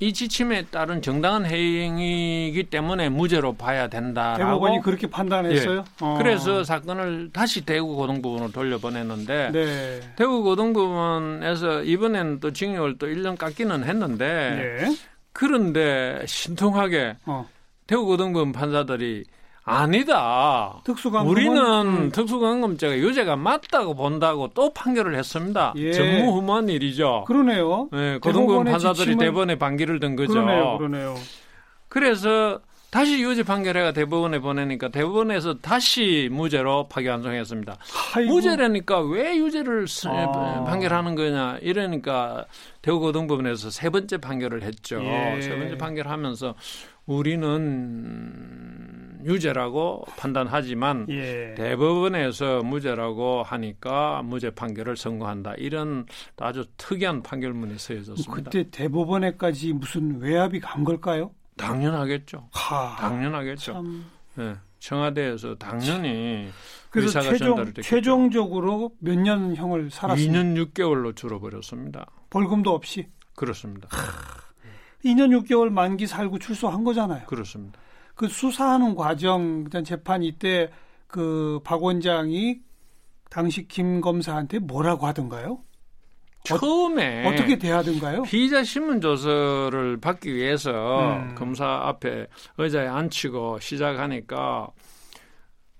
이 0.00 0.12
지침에 0.12 0.66
따른 0.66 1.00
정당한 1.00 1.46
행위이기 1.46 2.64
때문에 2.64 3.08
무죄로 3.08 3.54
봐야 3.54 3.88
된다라고 3.88 4.38
대법원이 4.38 4.80
그렇게 4.82 5.06
판단했어요. 5.08 5.78
예. 5.78 6.04
어. 6.04 6.16
그래서 6.18 6.64
사건을 6.64 7.30
다시 7.32 7.64
대구 7.64 7.94
고등법원으로 7.94 8.50
돌려보냈는데 8.50 9.50
네. 9.52 10.00
대구 10.16 10.42
고등법원에서 10.42 11.84
이번에는 11.84 12.40
또 12.40 12.52
징역을 12.52 12.98
또 12.98 13.06
1년 13.06 13.38
깎기는 13.38 13.84
했는데 13.84 14.78
네. 14.80 14.96
그런데 15.32 16.22
신통하게 16.26 17.16
어. 17.26 17.48
대구 17.86 18.06
고등법원 18.06 18.52
판사들이 18.52 19.24
아니다. 19.66 20.80
특수강금 20.84 21.30
우리는 21.30 21.56
음. 21.56 22.10
특수강금죄가 22.10 22.98
유죄가 22.98 23.36
맞다고 23.36 23.94
본다고 23.94 24.50
또 24.54 24.72
판결을 24.74 25.16
했습니다. 25.16 25.72
예. 25.76 25.92
전무후무한 25.92 26.68
일이죠. 26.68 27.24
그러네요. 27.26 27.88
네, 27.92 28.18
고등법원 28.18 28.64
판사들이 28.64 29.06
지침을... 29.06 29.24
대법원에 29.24 29.58
반기를 29.58 30.00
든 30.00 30.16
거죠. 30.16 30.34
그러네요. 30.34 30.76
그러네요. 30.76 31.14
그래서 31.88 32.60
다시 32.90 33.20
유죄 33.22 33.42
판결해가 33.42 33.92
대법원에 33.92 34.38
보내니까 34.38 34.88
대법원에서 34.88 35.58
다시 35.58 36.28
무죄로 36.30 36.88
파기환송했습니다. 36.88 37.76
아이고. 38.14 38.32
무죄라니까 38.32 39.00
왜 39.00 39.36
유죄를 39.36 39.86
아. 40.06 40.64
판결하는 40.64 41.14
거냐 41.16 41.58
이러니까 41.62 42.44
대구고등법원에서 42.82 43.70
세 43.70 43.90
번째 43.90 44.18
판결을 44.18 44.62
했죠. 44.62 45.02
예. 45.02 45.40
세 45.40 45.58
번째 45.58 45.76
판결하면서 45.78 46.54
우리는 47.06 48.93
유죄라고 49.24 50.04
판단하지만 50.16 51.06
예. 51.08 51.54
대법원에서 51.56 52.62
무죄라고 52.62 53.42
하니까 53.42 54.22
무죄 54.22 54.50
판결을 54.50 54.96
선고한다. 54.96 55.54
이런 55.58 56.06
아주 56.38 56.64
특이한 56.76 57.22
판결문이 57.22 57.78
쓰여졌습니다. 57.78 58.50
그때 58.50 58.70
대법원에까지 58.70 59.72
무슨 59.72 60.20
외압이 60.20 60.60
간 60.60 60.84
걸까요? 60.84 61.30
당연하겠죠. 61.56 62.48
하, 62.52 62.96
당연하겠죠. 62.96 63.72
참... 63.72 64.04
네, 64.36 64.54
청와대에서 64.80 65.54
당연히 65.56 66.48
그래서 66.90 67.20
최종, 67.20 67.72
최종적으로 67.82 68.92
몇 68.98 69.16
년 69.18 69.54
형을 69.56 69.90
살았습니다. 69.90 70.38
2년 70.38 70.72
6개월로 70.72 71.16
줄어버렸습니다. 71.16 72.06
벌금도 72.30 72.72
없이? 72.72 73.08
그렇습니다. 73.36 73.88
하, 73.90 74.34
2년 75.04 75.30
6개월 75.44 75.70
만기 75.70 76.06
살고 76.06 76.38
출소한 76.38 76.84
거잖아요. 76.84 77.26
그렇습니다. 77.26 77.78
그 78.14 78.28
수사하는 78.28 78.94
과정, 78.94 79.62
일단 79.64 79.84
재판 79.84 80.22
이때 80.22 80.70
그 81.06 81.60
박 81.64 81.82
원장이 81.82 82.60
당시 83.30 83.66
김 83.68 84.00
검사한테 84.00 84.58
뭐라고 84.58 85.06
하던가요? 85.06 85.60
처음에 86.44 87.26
어, 87.26 87.34
떻게 87.36 87.56
대하던가요? 87.58 88.22
피의자 88.22 88.62
신문 88.64 89.00
조서를 89.00 89.98
받기 89.98 90.34
위해서 90.34 91.16
음. 91.16 91.34
검사 91.34 91.64
앞에 91.84 92.26
의자에 92.58 92.86
앉히고 92.86 93.60
시작하니까 93.60 94.68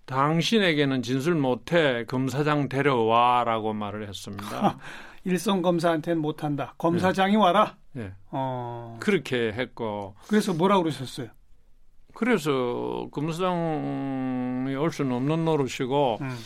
당신에게는 0.06 1.02
진술 1.02 1.34
못해 1.34 2.04
검사장 2.06 2.68
데려와라고 2.68 3.72
말을 3.72 4.08
했습니다. 4.08 4.78
일선 5.24 5.62
검사한테는 5.62 6.20
못한다. 6.20 6.74
검사장이 6.78 7.32
네. 7.32 7.38
와라. 7.38 7.76
네. 7.92 8.12
어. 8.30 8.96
그렇게 9.00 9.52
했고. 9.52 10.14
그래서 10.28 10.52
뭐라 10.52 10.76
고 10.76 10.84
그러셨어요? 10.84 11.28
그래서 12.14 13.08
검사장이 13.10 14.74
올 14.76 14.90
수는 14.90 15.12
없는 15.12 15.44
노릇이고 15.44 16.18
음. 16.20 16.36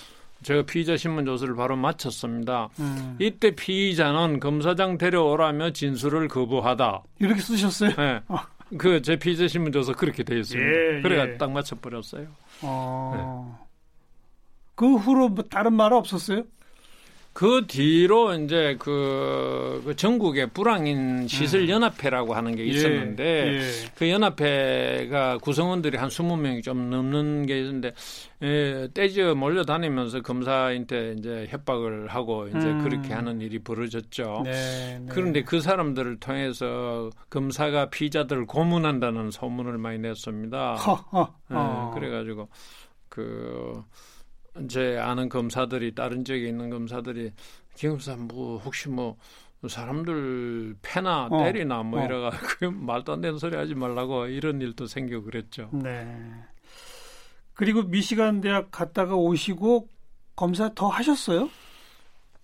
제가 0.43 0.63
피의자 0.63 0.97
신문 0.97 1.25
조사를 1.25 1.55
바로 1.57 1.77
마쳤습니다. 1.77 2.69
음. 2.79 3.17
이때 3.19 3.51
피의자는 3.51 4.41
검사장 4.41 4.97
데려오라며 4.97 5.71
진술을 5.71 6.29
거부하다. 6.29 7.03
이렇게 7.19 7.41
쓰셨어요? 7.41 7.91
네. 7.97 8.21
어. 8.29 8.39
그제 8.77 9.17
피의자 9.17 9.49
신문 9.49 9.73
조사 9.73 9.93
그렇게 9.93 10.23
돼 10.23 10.39
있습니다. 10.39 10.69
예, 10.69 11.01
그래가 11.03 11.29
예. 11.29 11.37
딱 11.39 11.51
맞춰버렸어요. 11.51 12.27
어. 12.63 13.57
네. 13.59 13.65
그 14.75 14.95
후로 14.95 15.31
뭐 15.31 15.45
다른 15.45 15.73
말 15.73 15.93
없었어요? 15.93 16.45
그 17.33 17.67
뒤로 17.69 18.35
이제 18.35 18.77
그, 18.81 19.81
그 19.85 19.95
전국의 19.95 20.51
불황인 20.51 21.29
시설 21.29 21.61
음. 21.63 21.69
연합회라고 21.69 22.35
하는 22.35 22.57
게 22.57 22.65
예, 22.65 22.67
있었는데 22.67 23.25
예, 23.25 23.59
예. 23.59 23.63
그 23.95 24.11
연합회가 24.11 25.39
구성원들이 25.39 25.99
한 25.99 26.09
20명이 26.09 26.65
좀 26.65 26.91
넘는 26.91 27.47
게 27.47 27.59
있는데 27.61 27.93
예, 28.43 28.89
떼지어 28.93 29.37
몰려다니면서 29.37 30.23
검사한테 30.23 31.15
이제 31.19 31.47
협박을 31.51 32.09
하고 32.09 32.49
이제 32.49 32.59
음. 32.59 32.83
그렇게 32.83 33.15
하는 33.15 33.41
일이 33.41 33.61
벌어졌죠. 33.61 34.43
네, 34.45 34.99
네. 35.01 35.07
그런데 35.09 35.43
그 35.43 35.61
사람들을 35.61 36.19
통해서 36.19 37.11
검사가 37.31 37.91
피자들을 37.91 38.47
고문한다는 38.47 39.31
소문을 39.31 39.79
많이 39.79 39.99
냈습니다. 39.99 40.75
허, 40.75 40.95
허. 40.95 41.35
예, 41.53 41.55
어. 41.55 41.93
그래가지고 41.95 42.49
그 43.09 43.85
제 44.69 44.99
아는 44.99 45.29
검사들이 45.29 45.95
다른 45.95 46.25
지역에 46.25 46.49
있는 46.49 46.71
검사들이 46.71 47.33
김검사 47.75 48.17
뭐 48.17 48.59
혹시 48.59 48.89
뭐 48.89 49.17
사람들 49.67 50.77
패나 50.83 51.27
어, 51.31 51.45
때리나 51.45 51.83
뭐 51.83 52.01
어. 52.01 52.05
이래가 52.05 52.31
그 52.31 52.65
말도 52.71 53.13
안 53.13 53.21
되는 53.21 53.39
소리 53.39 53.57
하지 53.57 53.75
말라고 53.75 54.27
이런 54.27 54.61
일도 54.61 54.87
생기고 54.87 55.25
그랬죠. 55.25 55.71
네. 55.73 56.07
그리고 57.55 57.83
미시간 57.83 58.41
대학 58.41 58.71
갔다가 58.71 59.17
오시고 59.17 59.89
검사 60.37 60.73
더 60.75 60.89
하셨어요? 60.89 61.51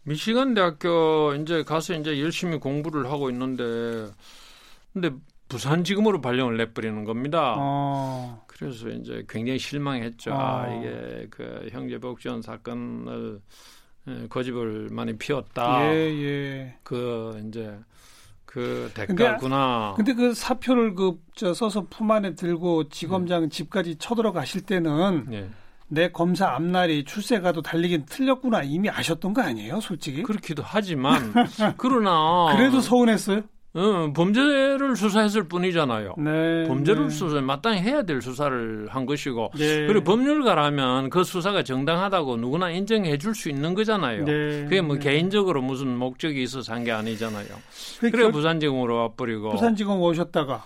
미시간 0.02 0.54
대학교 0.54 1.34
이제 1.34 1.62
가서 1.62 1.94
이제 1.94 2.20
열심히 2.20 2.58
공부를 2.58 3.06
하고 3.06 3.30
있는데 3.30 4.10
근데 4.92 5.10
부산지검으로 5.48 6.20
발령을 6.20 6.56
내버리는 6.56 7.04
겁니다. 7.04 7.54
어. 7.58 8.44
그래서 8.46 8.88
이제 8.88 9.24
굉장히 9.28 9.58
실망했죠. 9.58 10.32
어. 10.32 10.38
아, 10.38 10.68
이게 10.68 11.26
그 11.30 11.68
형제복지원 11.70 12.42
사건을 12.42 13.40
예, 14.08 14.26
거집을 14.28 14.88
많이 14.90 15.16
피웠다. 15.16 15.94
예, 15.94 15.96
예. 15.96 16.76
그 16.82 17.40
이제 17.46 17.78
그 18.44 18.90
대가구나. 18.94 19.94
근데, 19.96 20.12
근데 20.12 20.28
그 20.28 20.34
사표를 20.34 20.94
그저 20.94 21.54
써서 21.54 21.86
품 21.88 22.10
안에 22.10 22.34
들고 22.34 22.88
지검장 22.88 23.42
네. 23.42 23.48
집까지 23.48 23.96
쳐들어가실 23.96 24.62
때는 24.62 25.26
네. 25.28 25.50
내 25.88 26.10
검사 26.10 26.48
앞날이 26.50 27.04
출세가도 27.04 27.62
달리긴 27.62 28.04
틀렸구나 28.06 28.62
이미 28.62 28.88
아셨던 28.90 29.34
거 29.34 29.42
아니에요, 29.42 29.80
솔직히? 29.80 30.22
그렇기도 30.22 30.62
하지만 30.64 31.32
그러나 31.76 32.54
그래도 32.56 32.80
서운했어요? 32.80 33.42
어, 33.76 34.12
범죄를 34.14 34.94
수사했을 34.94 35.48
뿐이잖아요. 35.48 36.14
네, 36.18 36.64
범죄를 36.68 37.08
네. 37.08 37.10
수사 37.10 37.40
마땅히 37.40 37.80
해야 37.80 38.02
될 38.04 38.22
수사를 38.22 38.86
한 38.88 39.04
것이고 39.04 39.50
네. 39.58 39.86
그리고 39.88 40.04
법률가라면 40.04 41.10
그 41.10 41.24
수사가 41.24 41.64
정당하다고 41.64 42.36
누구나 42.36 42.70
인정해 42.70 43.18
줄 43.18 43.34
수 43.34 43.48
있는 43.48 43.74
거잖아요. 43.74 44.24
네, 44.24 44.62
그게 44.62 44.80
뭐 44.80 44.96
네. 44.96 45.02
개인적으로 45.10 45.60
무슨 45.60 45.96
목적이 45.96 46.44
있어서 46.44 46.72
한 46.72 46.84
게 46.84 46.92
아니잖아요. 46.92 47.46
그래 47.98 48.30
부산지검으로 48.30 48.94
와버리고 48.96 49.50
부산지검 49.50 50.00
오셨다가 50.00 50.62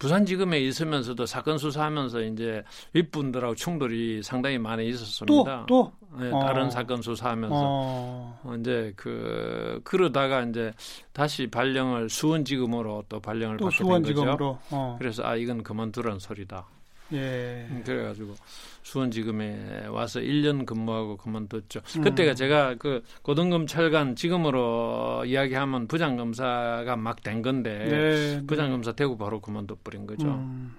부산지검에 0.00 0.58
있으면서도 0.58 1.26
사건 1.26 1.58
수사하면서 1.58 2.22
이제 2.22 2.64
윗분들하고 2.92 3.54
충돌이 3.54 4.22
상당히 4.24 4.58
많이 4.58 4.88
있었습니다. 4.88 5.66
또, 5.68 5.92
또? 5.92 5.92
네, 6.18 6.30
다른 6.30 6.66
어. 6.66 6.70
사건 6.70 7.02
수사하면서 7.02 7.56
어. 7.56 8.40
어. 8.42 8.56
이제 8.58 8.92
그 8.96 9.80
그러다가 9.84 10.42
이제 10.42 10.72
다시 11.12 11.46
발령을 11.46 12.08
수원지검으로 12.10 13.04
또 13.08 13.20
발령을 13.20 13.56
또 13.56 13.66
받게 13.66 13.76
수원지검으로. 13.76 14.30
된 14.30 14.36
거죠. 14.38 14.58
어. 14.70 14.96
그래서 14.98 15.22
아 15.24 15.36
이건 15.36 15.62
그만두라는 15.62 16.18
소리다. 16.18 16.66
예. 17.12 17.66
음, 17.70 17.82
그래가지고 17.84 18.34
수원지검에 18.82 19.86
와서 19.88 20.18
1년 20.20 20.64
근무하고 20.64 21.18
그만뒀죠. 21.18 21.80
음. 21.98 22.02
그때가 22.02 22.34
제가 22.34 22.76
그 22.76 23.02
고등검찰관 23.22 24.16
지금으로 24.16 25.24
이야기하면 25.26 25.88
부장검사가 25.88 26.96
막 26.96 27.22
된 27.22 27.42
건데 27.42 27.78
네, 27.78 27.90
네. 28.38 28.46
부장검사 28.46 28.92
되고 28.92 29.16
바로 29.18 29.40
그만둬 29.40 29.76
버린 29.84 30.06
거죠. 30.06 30.26
음. 30.26 30.74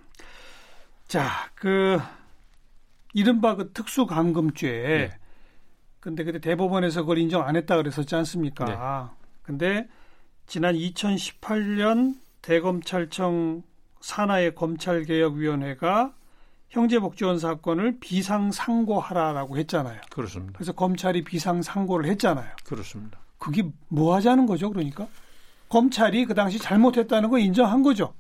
자, 1.08 1.30
그 1.54 2.00
이른바 3.14 3.56
그 3.56 3.72
특수감금죄. 3.72 4.72
네. 4.72 5.12
근데 6.04 6.26
그때 6.26 6.40
대법원에서 6.40 7.04
그걸 7.04 7.18
인정 7.18 7.48
안 7.48 7.56
했다 7.56 7.78
그랬었지 7.78 8.14
않습니까? 8.14 8.66
네. 8.66 8.76
근데 9.42 9.88
지난 10.48 10.76
2018년 10.76 12.16
대검찰청 12.42 13.64
산하의 14.02 14.54
검찰개혁위원회가 14.54 16.14
형제복지원 16.68 17.40
사건을 17.40 18.02
비상상고하라라고 18.02 19.58
했잖아요. 19.60 20.02
그렇습니다. 20.10 20.58
그래서 20.58 20.74
검찰이 20.74 21.24
비상상고를 21.24 22.10
했잖아요. 22.10 22.50
그렇습니다. 22.66 23.20
그게 23.38 23.64
뭐 23.88 24.14
하자는 24.16 24.46
거죠, 24.46 24.72
그러니까? 24.72 25.08
검찰이 25.70 26.26
그 26.26 26.34
당시 26.34 26.60
잘못했다는 26.60 27.30
거 27.30 27.40
인정한 27.40 27.82
거죠. 27.82 28.14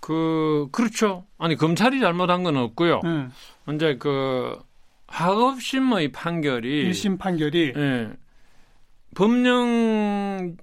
그 0.00 0.68
그렇죠. 0.70 1.24
아니 1.38 1.56
검찰이 1.56 1.98
잘못한 1.98 2.42
건 2.42 2.58
없고요. 2.58 3.00
음. 3.04 3.32
이제 3.72 3.96
그 3.96 4.62
하급심의 5.10 6.12
판결이 6.12 6.90
1심 6.90 7.18
판결이 7.18 7.72
예. 7.76 8.08
법령 9.16 10.56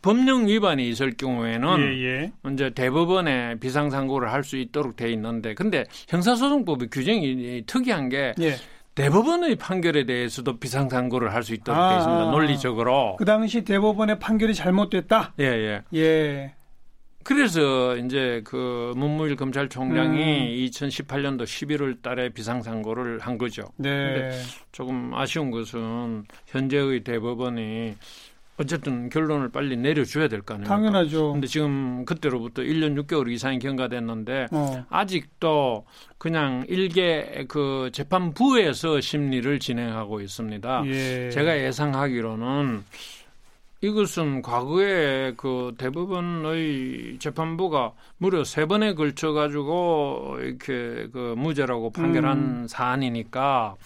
법령 0.00 0.46
위반이 0.46 0.88
있을 0.88 1.16
경우에는 1.16 1.78
예, 1.80 2.04
예. 2.04 2.32
이제 2.52 2.70
대법원에 2.70 3.56
비상상고를 3.60 4.32
할 4.32 4.42
수 4.42 4.56
있도록 4.56 4.96
돼 4.96 5.10
있는데 5.12 5.54
근데 5.54 5.84
형사소송법의 6.08 6.88
규정이 6.90 7.64
특이한 7.66 8.08
게 8.08 8.32
예. 8.40 8.54
대법원의 8.94 9.56
판결에 9.56 10.06
대해서도 10.06 10.58
비상상고를 10.58 11.32
할 11.34 11.42
수 11.42 11.52
있도록 11.54 11.78
아, 11.80 11.90
돼 11.90 11.96
있습니다. 11.98 12.30
논리적으로. 12.30 13.16
그 13.16 13.24
당시 13.24 13.62
대법원의 13.64 14.18
판결이 14.18 14.54
잘못됐다. 14.54 15.34
예, 15.40 15.44
예. 15.44 15.82
예. 15.94 16.54
그래서 17.28 17.94
이제 17.98 18.40
그 18.42 18.94
문무일 18.96 19.36
검찰총장이 19.36 20.18
음. 20.18 20.70
2018년도 20.70 21.42
11월 21.42 22.00
달에 22.00 22.30
비상상고를 22.30 23.18
한 23.18 23.36
거죠. 23.36 23.64
네. 23.76 23.90
근데 23.90 24.42
조금 24.72 25.12
아쉬운 25.12 25.50
것은 25.50 26.24
현재의 26.46 27.04
대법원이 27.04 27.96
어쨌든 28.56 29.10
결론을 29.10 29.50
빨리 29.50 29.76
내려줘야 29.76 30.26
될 30.26 30.40
거 30.40 30.54
아닙니까? 30.54 30.74
당연하죠. 30.74 31.32
근데 31.32 31.46
지금 31.46 32.06
그때로부터 32.06 32.62
1년 32.62 32.98
6개월 33.04 33.30
이상이 33.30 33.58
경과됐는데 33.58 34.46
어. 34.50 34.84
아직도 34.88 35.84
그냥 36.16 36.64
일개 36.66 37.44
그 37.46 37.90
재판부에서 37.92 39.02
심리를 39.02 39.58
진행하고 39.60 40.22
있습니다. 40.22 40.82
예. 40.86 41.30
제가 41.30 41.58
예상하기로는 41.58 42.84
이것은 43.80 44.42
과거에 44.42 45.34
그 45.36 45.74
대법원의 45.78 47.18
재판부가 47.20 47.92
무려 48.16 48.42
세 48.42 48.66
번에 48.66 48.94
걸쳐 48.94 49.32
가지고 49.32 50.38
이렇게 50.40 51.08
그 51.12 51.34
무죄라고 51.36 51.90
판결한 51.90 52.38
음. 52.38 52.66
사안이니까 52.68 53.76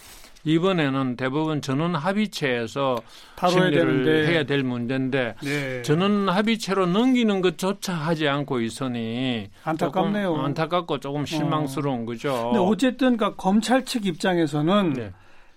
이번에는 0.44 1.16
대부분 1.16 1.60
전원 1.60 1.94
합의체에서 1.94 3.00
심리를 3.48 3.72
되는데. 3.72 4.26
해야 4.26 4.44
될 4.44 4.64
문제인데 4.64 5.36
네. 5.42 5.82
전원 5.82 6.28
합의체로 6.28 6.86
넘기는 6.86 7.40
것조차 7.40 7.92
하지 7.92 8.26
않고 8.26 8.60
있으니 8.60 9.50
안타깝네요. 9.62 10.34
안타깝고 10.34 10.98
조금 10.98 11.26
실망스러운 11.26 12.02
어. 12.02 12.06
거죠. 12.06 12.50
근데 12.52 12.58
어쨌든 12.58 13.16
그러니까 13.16 13.36
검찰 13.36 13.84
측 13.84 14.06
입장에서는 14.06 14.92
네. 14.94 15.12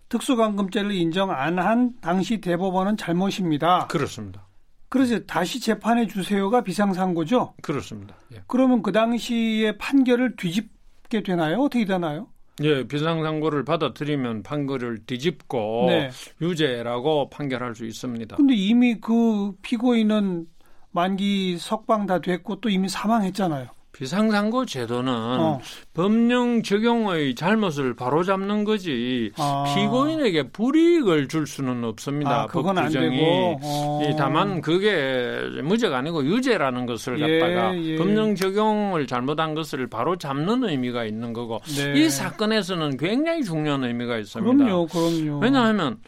특수감금죄를 0.09 0.91
인정 0.91 1.31
안 1.31 1.59
한 1.59 1.93
당시 2.01 2.39
대법원은 2.41 2.97
잘못입니다. 2.97 3.87
그렇습니다. 3.87 4.45
그래서 4.89 5.19
다시 5.25 5.59
재판해 5.59 6.07
주세요가 6.07 6.61
비상상고죠. 6.63 7.55
그렇습니다. 7.61 8.15
예. 8.33 8.41
그러면 8.47 8.81
그 8.81 8.91
당시의 8.91 9.77
판결을 9.77 10.35
뒤집게 10.35 11.23
되나요? 11.23 11.57
어떻게 11.61 11.85
되나요? 11.85 12.27
예, 12.61 12.87
비상상고를 12.87 13.65
받아들이면 13.65 14.43
판결을 14.43 15.05
뒤집고 15.05 15.85
네. 15.89 16.09
유죄라고 16.41 17.29
판결할 17.29 17.75
수 17.75 17.85
있습니다. 17.85 18.37
근데 18.37 18.53
이미 18.53 18.95
그 19.01 19.53
피고인은 19.61 20.47
만기 20.91 21.57
석방 21.57 22.05
다 22.05 22.19
됐고 22.21 22.61
또 22.61 22.69
이미 22.69 22.87
사망했잖아요. 22.87 23.67
비상상고 23.95 24.65
제도는 24.65 25.13
어. 25.13 25.59
법령 25.93 26.63
적용의 26.63 27.33
잘못을 27.35 27.95
바로잡는 27.95 28.65
거지 28.65 29.31
아. 29.37 29.63
피고인에게 29.73 30.49
불이익을 30.49 31.29
줄 31.29 31.47
수는 31.47 31.83
없습니다. 31.85 32.43
아, 32.43 32.47
법 32.47 32.63
규정이 32.73 33.57
어. 33.63 34.01
다만 34.17 34.59
그게 34.59 35.39
무죄가 35.63 35.99
아니고 35.99 36.25
유죄라는 36.25 36.85
것을 36.85 37.21
예, 37.21 37.39
갖다가 37.39 37.77
예. 37.77 37.95
법령 37.95 38.35
적용을 38.35 39.07
잘못한 39.07 39.55
것을 39.55 39.87
바로잡는 39.87 40.65
의미가 40.65 41.05
있는 41.05 41.31
거고 41.31 41.61
네. 41.77 41.93
이 41.97 42.09
사건에서는 42.09 42.97
굉장히 42.97 43.43
중요한 43.43 43.85
의미가 43.85 44.17
있습니다. 44.17 44.65
그럼요, 44.65 44.87
그럼요. 44.87 45.39
왜냐하면 45.39 45.99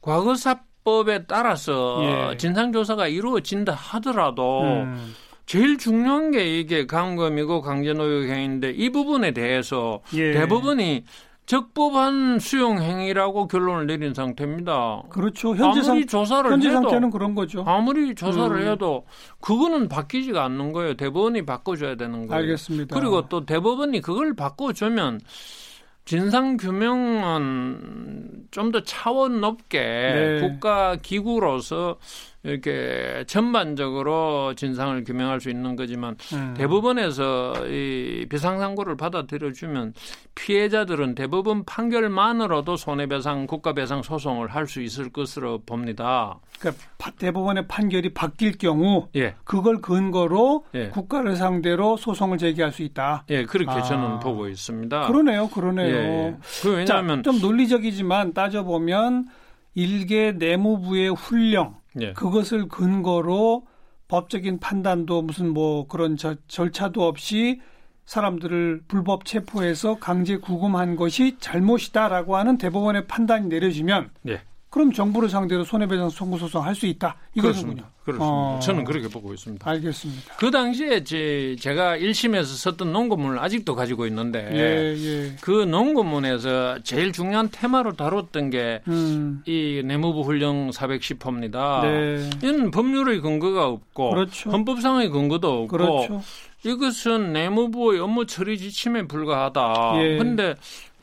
과거사법에 0.00 1.26
따라서 1.26 2.30
예. 2.32 2.36
진상조사가 2.38 3.08
이루어진다 3.08 3.74
하더라도 3.74 4.62
음. 4.62 5.14
제일 5.46 5.78
중요한 5.78 6.32
게 6.32 6.58
이게 6.58 6.86
강금이고 6.86 7.62
강제노역 7.62 8.28
행위인데 8.28 8.70
이 8.70 8.90
부분에 8.90 9.30
대해서 9.30 10.00
예. 10.14 10.32
대부분이 10.32 11.04
적법한 11.46 12.40
수용 12.40 12.82
행위라고 12.82 13.46
결론을 13.46 13.86
내린 13.86 14.12
상태입니다. 14.12 15.04
그렇죠. 15.08 15.50
현재 15.50 15.62
아무리 15.80 15.82
상, 15.84 16.06
조사를 16.06 16.50
현재 16.50 16.68
해도 16.68 16.80
상태는 16.82 17.10
그런 17.10 17.36
거죠. 17.36 17.62
아무리 17.64 18.16
조사를 18.16 18.56
음. 18.56 18.68
해도 18.68 19.06
그거는 19.40 19.88
바뀌지가 19.88 20.44
않는 20.44 20.72
거예요. 20.72 20.94
대법원이 20.94 21.46
바꿔줘야 21.46 21.94
되는 21.94 22.26
거예요. 22.26 22.42
알겠습니다. 22.42 22.98
그리고 22.98 23.28
또 23.28 23.46
대법원이 23.46 24.00
그걸 24.00 24.34
바꿔주면 24.34 25.20
진상 26.04 26.56
규명은 26.56 28.46
좀 28.50 28.72
더 28.72 28.82
차원 28.82 29.40
높게 29.40 29.78
네. 29.78 30.40
국가 30.40 30.96
기구로서 30.96 31.98
이렇게 32.46 33.24
전반적으로 33.26 34.54
진상을 34.54 35.02
규명할 35.04 35.40
수 35.40 35.50
있는 35.50 35.74
거지만 35.74 36.16
음. 36.32 36.54
대부분에서 36.56 37.66
이 37.66 38.26
비상상고를 38.28 38.96
받아들여 38.96 39.52
주면 39.52 39.94
피해자들은 40.36 41.14
대부분 41.16 41.64
판결만으로도 41.64 42.76
손해배상 42.76 43.46
국가배상 43.46 44.02
소송을 44.02 44.48
할 44.48 44.66
수 44.66 44.82
있을 44.82 45.10
것으로 45.10 45.60
봅니다. 45.64 46.38
그러니까 46.58 46.84
대법원의 47.18 47.68
판결이 47.68 48.14
바뀔 48.14 48.58
경우 48.58 49.08
예. 49.14 49.34
그걸 49.44 49.80
근거로 49.80 50.64
예. 50.74 50.88
국가를 50.88 51.36
상대로 51.36 51.96
소송을 51.96 52.38
제기할 52.38 52.72
수 52.72 52.82
있다. 52.82 53.24
예, 53.30 53.44
그렇게 53.44 53.70
아. 53.70 53.82
저는 53.82 54.18
보고 54.20 54.48
있습니다. 54.48 55.06
그러네요, 55.06 55.48
그러네요. 55.48 55.96
예. 55.96 56.36
그 56.62 56.76
왜냐하면 56.76 57.22
자, 57.22 57.30
좀 57.30 57.40
논리적이지만 57.40 58.32
따져 58.32 58.64
보면 58.64 59.26
일개 59.74 60.32
내무부의 60.32 61.10
훈령 61.10 61.76
예. 62.00 62.12
그것을 62.12 62.68
근거로 62.68 63.66
법적인 64.08 64.60
판단도 64.60 65.22
무슨 65.22 65.48
뭐 65.50 65.86
그런 65.88 66.16
저, 66.16 66.36
절차도 66.48 67.06
없이 67.06 67.60
사람들을 68.04 68.82
불법 68.86 69.24
체포해서 69.24 69.98
강제 69.98 70.36
구금한 70.36 70.94
것이 70.96 71.36
잘못이다라고 71.40 72.36
하는 72.36 72.56
대법원의 72.56 73.06
판단이 73.08 73.48
내려지면 73.48 74.10
예. 74.28 74.42
그럼 74.70 74.92
정부를 74.92 75.28
상대로 75.28 75.64
손해배상 75.64 76.10
청구 76.10 76.38
소송 76.38 76.62
할 76.64 76.74
수 76.74 76.86
있다. 76.86 77.16
이거군요. 77.34 77.84
그렇습니다. 78.06 78.24
어. 78.24 78.60
저는 78.62 78.84
그렇게 78.84 79.08
보고 79.08 79.34
있습니다. 79.34 79.68
알겠습니다. 79.68 80.36
그 80.38 80.52
당시에 80.52 81.02
제, 81.02 81.56
제가 81.58 81.98
1심에서 81.98 82.44
썼던 82.44 82.92
논문을 82.92 83.40
아직도 83.40 83.74
가지고 83.74 84.06
있는데 84.06 84.48
예, 84.52 84.94
예. 84.96 85.36
그 85.40 85.64
논문에서 85.64 86.78
제일 86.84 87.12
중요한 87.12 87.48
테마로 87.50 87.94
다뤘던 87.94 88.50
게이 88.50 88.80
음. 88.86 89.42
내무부 89.84 90.22
훈령 90.22 90.70
410호입니다. 90.70 91.82
네. 91.82 92.30
이는 92.44 92.70
법률의 92.70 93.20
근거가 93.20 93.66
없고 93.66 94.10
그렇죠. 94.10 94.50
헌법상의 94.50 95.08
근거도 95.08 95.64
없고 95.64 95.66
그렇죠. 95.66 96.22
이것은 96.64 97.32
내무부의 97.32 98.00
업무 98.00 98.26
처리 98.26 98.58
지침에 98.58 99.06
불과하다. 99.06 99.92
그런데 99.94 100.44
예. 100.48 100.54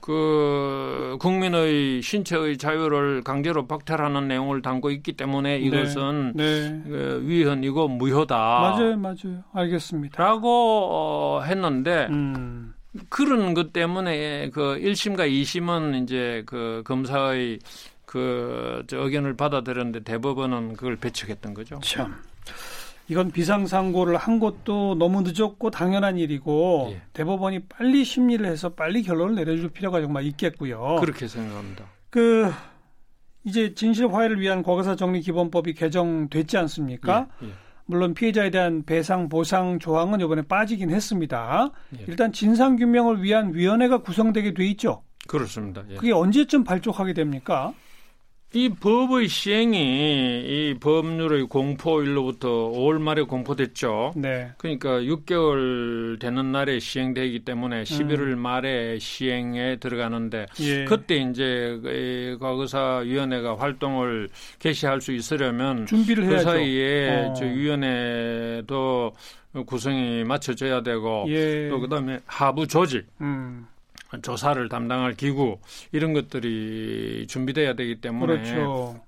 그 0.03 1.15
국민의 1.21 2.01
신체의 2.01 2.57
자유를 2.57 3.23
강제로 3.23 3.67
박탈하는 3.67 4.27
내용을 4.27 4.61
담고 4.61 4.91
있기 4.91 5.13
때문에 5.13 5.59
네. 5.59 5.63
이것은 5.63 6.33
네, 6.35 6.71
네. 6.71 6.83
그 6.85 7.21
위헌이고 7.23 7.87
무효다. 7.87 8.35
맞아요, 8.35 8.97
맞아요. 8.97 9.45
알겠습니다. 9.53 10.21
라고 10.21 10.89
어, 10.91 11.41
했는데 11.43 12.07
음. 12.09 12.73
그런 13.07 13.53
것 13.53 13.71
때문에 13.71 14.49
그 14.49 14.77
1심과 14.77 15.31
2심은 15.31 16.03
이제 16.03 16.43
그 16.47 16.83
검사의 16.85 17.59
그 18.05 18.85
의견을 18.91 19.37
받아들였는데 19.37 20.01
대법원은 20.01 20.73
그걸 20.73 20.97
배척했던 20.97 21.53
거죠. 21.53 21.79
참. 21.81 22.13
이건 23.09 23.31
비상상고를 23.31 24.17
한 24.17 24.39
것도 24.39 24.95
너무 24.95 25.21
늦었고 25.23 25.71
당연한 25.71 26.17
일이고 26.17 26.89
예. 26.91 27.01
대법원이 27.13 27.67
빨리 27.67 28.03
심리를 28.03 28.45
해서 28.45 28.69
빨리 28.69 29.03
결론을 29.03 29.35
내려줄 29.35 29.69
필요가 29.69 30.01
정말 30.01 30.23
있겠고요. 30.25 30.97
그렇게 30.99 31.27
생각합니다. 31.27 31.85
그 32.09 32.51
이제 33.43 33.73
진실 33.73 34.07
화해를 34.13 34.39
위한 34.39 34.63
과거사 34.63 34.95
정리 34.95 35.21
기본법이 35.21 35.73
개정됐지 35.73 36.57
않습니까? 36.57 37.27
예. 37.43 37.47
예. 37.47 37.51
물론 37.85 38.13
피해자에 38.13 38.49
대한 38.49 38.83
배상 38.85 39.27
보상 39.27 39.77
조항은 39.77 40.21
이번에 40.21 40.43
빠지긴 40.43 40.89
했습니다. 40.89 41.71
예. 41.99 42.05
일단 42.07 42.31
진상 42.31 42.77
규명을 42.77 43.21
위한 43.21 43.53
위원회가 43.53 43.97
구성되게 43.97 44.53
돼 44.53 44.65
있죠. 44.67 45.03
그렇습니다. 45.27 45.83
예. 45.89 45.95
그게 45.95 46.13
언제쯤 46.13 46.63
발족하게 46.63 47.13
됩니까? 47.13 47.73
이 48.55 48.69
법의 48.69 49.27
시행이 49.29 49.77
이 50.45 50.75
법률의 50.79 51.47
공포일로부터 51.47 52.47
5월 52.49 53.01
말에 53.01 53.23
공포됐죠. 53.23 54.13
네. 54.15 54.51
그러니까 54.59 54.99
6개월 54.99 56.19
되는 56.19 56.51
날에 56.51 56.79
시행되기 56.79 57.39
때문에 57.45 57.83
11월 57.83 58.33
음. 58.33 58.39
말에 58.39 58.99
시행에 58.99 59.77
들어가는데 59.77 60.45
예. 60.61 60.85
그때 60.85 61.15
이제 61.15 62.37
과거사위원회가 62.39 63.57
활동을 63.57 64.29
개시할 64.59 65.01
수 65.01 65.13
있으려면 65.13 65.87
준비를 65.87 66.25
그 66.25 66.31
해야죠. 66.33 66.43
사이에 66.43 67.25
어. 67.25 67.33
저 67.33 67.45
위원회도 67.45 69.13
구성이 69.65 70.23
맞춰져야 70.23 70.81
되고 70.83 71.25
예. 71.29 71.69
또 71.69 71.79
그다음에 71.79 72.19
하부 72.27 72.67
조직 72.67 73.07
음. 73.21 73.65
조사를 74.21 74.67
담당할 74.69 75.13
기구 75.13 75.57
이런 75.91 76.13
것들이 76.13 77.25
준비돼야 77.27 77.73
되기 77.73 77.99
때문에 78.01 78.33
그렇죠. 78.41 79.01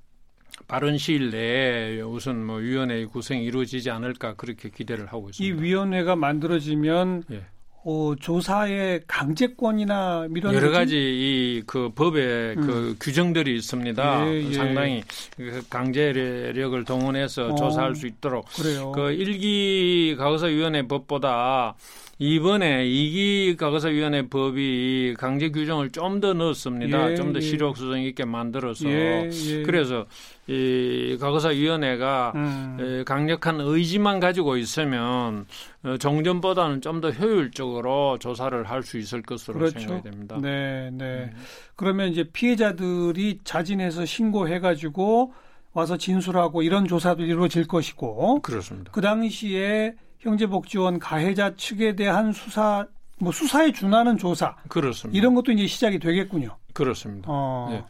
빠른 0.68 0.98
시일 0.98 1.32
내에 1.32 2.02
우선 2.02 2.44
뭐 2.46 2.58
위원회 2.58 3.06
구성이 3.06 3.44
이루어지지 3.44 3.92
않을까 3.92 4.34
그렇게 4.36 4.70
기대를 4.70 5.08
하고 5.08 5.30
있습니다. 5.30 5.56
이 5.56 5.62
위원회가 5.62 6.16
만들어지면 6.16 7.24
예. 7.32 7.44
어, 7.88 8.16
조사의 8.20 9.02
강제권이나 9.06 10.28
이런 10.36 10.56
여러 10.56 10.72
가지 10.72 10.96
이 10.98 11.62
그 11.68 11.90
법에 11.94 12.56
그 12.56 12.62
음. 12.62 12.66
그 12.66 12.96
규정들이 13.00 13.56
있습니다. 13.58 14.28
예, 14.28 14.44
예. 14.44 14.54
상당히 14.54 15.04
그 15.38 15.62
강제력을 15.70 16.84
동원해서 16.84 17.50
어, 17.50 17.56
조사할 17.56 17.96
수 17.96 18.08
있도록 18.08 18.46
그래요. 18.56 18.92
그 18.92 19.12
일기 19.12 20.16
과거사위원회 20.18 20.88
법보다 20.88 21.76
이번에 22.18 22.86
이기 22.88 23.58
과거사위원회 23.58 24.30
법이 24.30 25.16
강제 25.20 25.50
규정을 25.50 25.90
좀 25.92 26.22
더 26.22 26.34
넣었습니다. 26.34 27.12
예, 27.12 27.16
좀더 27.16 27.40
예. 27.40 27.42
실효 27.42 27.74
수정 27.76 28.00
있게 28.02 28.24
만들어서 28.24 28.88
예, 28.88 29.30
예. 29.30 29.64
그래서 29.64 30.06
이 30.48 31.18
과거사위원회가 31.20 32.32
음. 32.36 33.04
강력한 33.06 33.60
의지만 33.60 34.22
가지고 34.22 34.56
있으면 34.56 35.46
어, 35.84 35.98
정전보다는 35.98 36.80
좀 36.82 37.02
더 37.02 37.12
효율적으로 37.12 38.18
조사를 38.20 38.64
할 38.64 38.82
수 38.84 38.98
있을 38.98 39.22
것으로 39.22 39.60
그렇죠. 39.60 39.80
생각이 39.80 40.04
됩니다. 40.04 40.38
네, 40.42 40.90
네. 40.94 41.06
음. 41.06 41.32
그러면 41.76 42.10
이제 42.10 42.24
피해자들이 42.32 43.40
자진해서 43.44 44.06
신고해가지고 44.06 45.34
와서 45.74 45.98
진술하고 45.98 46.62
이런 46.62 46.88
조사도 46.88 47.24
이루어질 47.24 47.68
것이고 47.68 48.42
그렇습니다. 48.42 48.92
그 48.94 49.02
당시에 49.02 49.96
형제복지원 50.26 51.00
가해자 51.00 51.56
측에 51.56 51.96
대한 51.96 52.34
수사 52.34 52.86
뭐 53.20 53.32
수사에 53.32 53.72
준하는 53.72 54.18
조사 54.18 54.56
그렇습니다. 54.68 55.18
이런 55.18 55.36
것도 55.36 55.52
이제 55.54 55.68
시작이 55.68 56.00
되겠군요. 56.00 56.58
그렇습니다. 56.74 57.28
어. 57.32 57.68
네. 57.72 57.84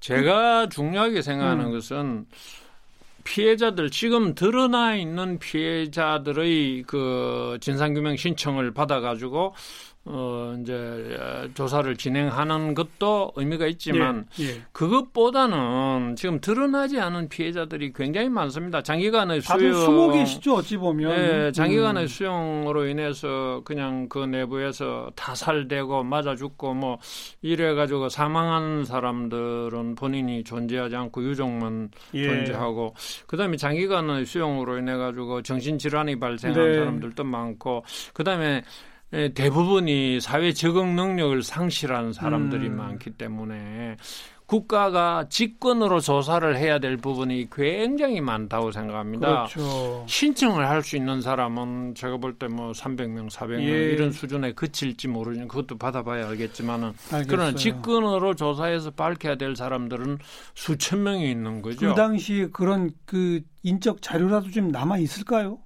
제가 0.00 0.68
중요하게 0.68 1.22
생각하는 1.22 1.66
음. 1.66 1.72
것은 1.72 2.26
피해자들 3.24 3.90
지금 3.90 4.34
드러나 4.34 4.96
있는 4.96 5.38
피해자들의 5.38 6.82
그 6.88 7.56
진상규명 7.60 8.16
신청을 8.16 8.72
받아가지고 8.72 9.54
어 10.04 10.56
이제 10.60 11.50
조사를 11.54 11.96
진행하는 11.96 12.74
것도 12.74 13.32
의미가 13.36 13.66
있지만 13.68 14.26
예, 14.40 14.46
예. 14.46 14.62
그것보다는 14.72 16.16
지금 16.16 16.40
드러나지 16.40 16.98
않은 16.98 17.28
피해자들이 17.28 17.92
굉장히 17.92 18.28
많습니다. 18.28 18.82
장기간의 18.82 19.42
수용 19.42 20.12
계시죠 20.12 20.56
어찌 20.56 20.76
보면 20.76 21.12
예, 21.12 21.52
장기간의 21.52 22.04
음. 22.04 22.08
수용으로 22.08 22.86
인해서 22.86 23.62
그냥 23.64 24.08
그 24.08 24.18
내부에서 24.18 25.12
타살되고 25.14 26.02
맞아 26.02 26.34
죽고 26.34 26.74
뭐 26.74 26.98
이래 27.40 27.74
가지고 27.74 28.08
사망한 28.08 28.84
사람들은 28.84 29.94
본인이 29.94 30.42
존재하지 30.42 30.96
않고 30.96 31.22
유족만 31.22 31.90
예. 32.14 32.26
존재하고 32.26 32.96
그다음에 33.28 33.56
장기간의 33.56 34.26
수용으로 34.26 34.78
인해 34.78 34.96
가지고 34.96 35.42
정신 35.42 35.78
질환이 35.78 36.18
발생한 36.18 36.60
네. 36.60 36.74
사람들도 36.74 37.22
많고 37.22 37.84
그다음에 38.14 38.42
예, 38.56 38.91
대부분이 39.34 40.20
사회 40.20 40.52
적응 40.52 40.96
능력을 40.96 41.42
상실한 41.42 42.12
사람들이 42.12 42.68
음. 42.68 42.76
많기 42.76 43.10
때문에 43.10 43.96
국가가 44.46 45.26
직권으로 45.30 46.00
조사를 46.00 46.56
해야 46.58 46.78
될 46.78 46.98
부분이 46.98 47.48
굉장히 47.50 48.20
많다고 48.20 48.70
생각합니다. 48.70 49.46
그렇죠. 49.46 50.04
신청을 50.06 50.68
할 50.68 50.82
수 50.82 50.96
있는 50.96 51.22
사람은 51.22 51.94
제가 51.94 52.18
볼 52.18 52.34
때 52.38 52.48
뭐 52.48 52.72
300명, 52.72 53.30
400명 53.30 53.60
예. 53.62 53.92
이런 53.92 54.12
수준에 54.12 54.52
그칠지 54.52 55.08
모르는 55.08 55.48
그것도 55.48 55.78
받아봐야 55.78 56.28
알겠지만은 56.28 56.92
그러나 57.28 57.54
직권으로 57.54 58.34
조사해서 58.34 58.90
밝혀야 58.90 59.36
될 59.36 59.56
사람들은 59.56 60.18
수천 60.54 61.02
명이 61.02 61.30
있는 61.30 61.62
거죠. 61.62 61.88
그 61.88 61.94
당시 61.94 62.48
그런 62.52 62.90
그 63.06 63.40
인적 63.62 64.02
자료라도 64.02 64.50
좀 64.50 64.68
남아 64.68 64.98
있을까요? 64.98 65.60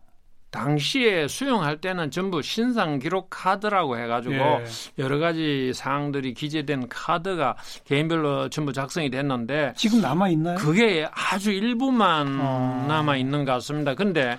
당시에 0.57 1.29
수용할 1.29 1.77
때는 1.77 2.11
전부 2.11 2.41
신상 2.41 2.99
기록 2.99 3.29
카드라고 3.29 3.99
해가지고 3.99 4.35
예. 4.35 4.65
여러 4.99 5.19
가지 5.19 5.73
사항들이 5.75 6.33
기재된 6.33 6.89
카드가 6.89 7.57
개인별로 7.85 8.49
전부 8.49 8.73
작성이 8.73 9.11
됐는데 9.11 9.75
지금 9.77 10.01
남아 10.01 10.31
있나요? 10.31 10.57
그게 10.57 11.07
아주 11.13 11.53
일부만 11.53 12.39
어. 12.41 12.87
남아 12.89 13.19
있는 13.19 13.45
것 13.45 13.53
같습니다. 13.53 13.95
근데 13.95 14.39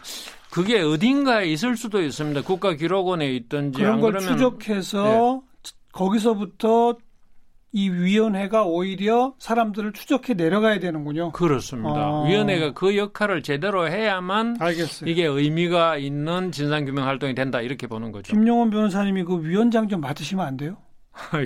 그게 0.50 0.82
어딘가에 0.82 1.46
있을 1.46 1.78
수도 1.78 2.02
있습니다. 2.02 2.42
국가기록원에 2.42 3.32
있든지 3.34 3.80
그런 3.80 4.02
걸 4.02 4.18
추적해서 4.18 5.04
네. 5.04 5.72
거기서부터 5.92 6.98
이 7.78 7.92
위원회가 7.92 8.64
오히려 8.64 9.36
사람들을 9.38 9.94
추적해 9.94 10.34
내려가야 10.34 10.80
되는군요. 10.80 11.32
그렇습니다. 11.32 12.00
아. 12.00 12.24
위원회가 12.28 12.74
그 12.74 12.98
역할을 12.98 13.44
제대로 13.44 13.88
해야만 13.88 14.58
알겠어요. 14.60 15.08
이게 15.08 15.26
의미가 15.26 15.98
있는 15.98 16.52
진상규명 16.52 17.06
활동이 17.06 17.36
된다 17.36 17.62
이렇게 17.62 17.86
보는 17.86 18.12
거죠. 18.12 18.34
김용원 18.34 18.72
변호사님이 18.72 19.26
그 19.26 19.44
위원장 19.44 19.88
좀 19.88 20.02
맡으시면 20.02 20.44
안 20.44 20.58
돼요? 20.58 20.78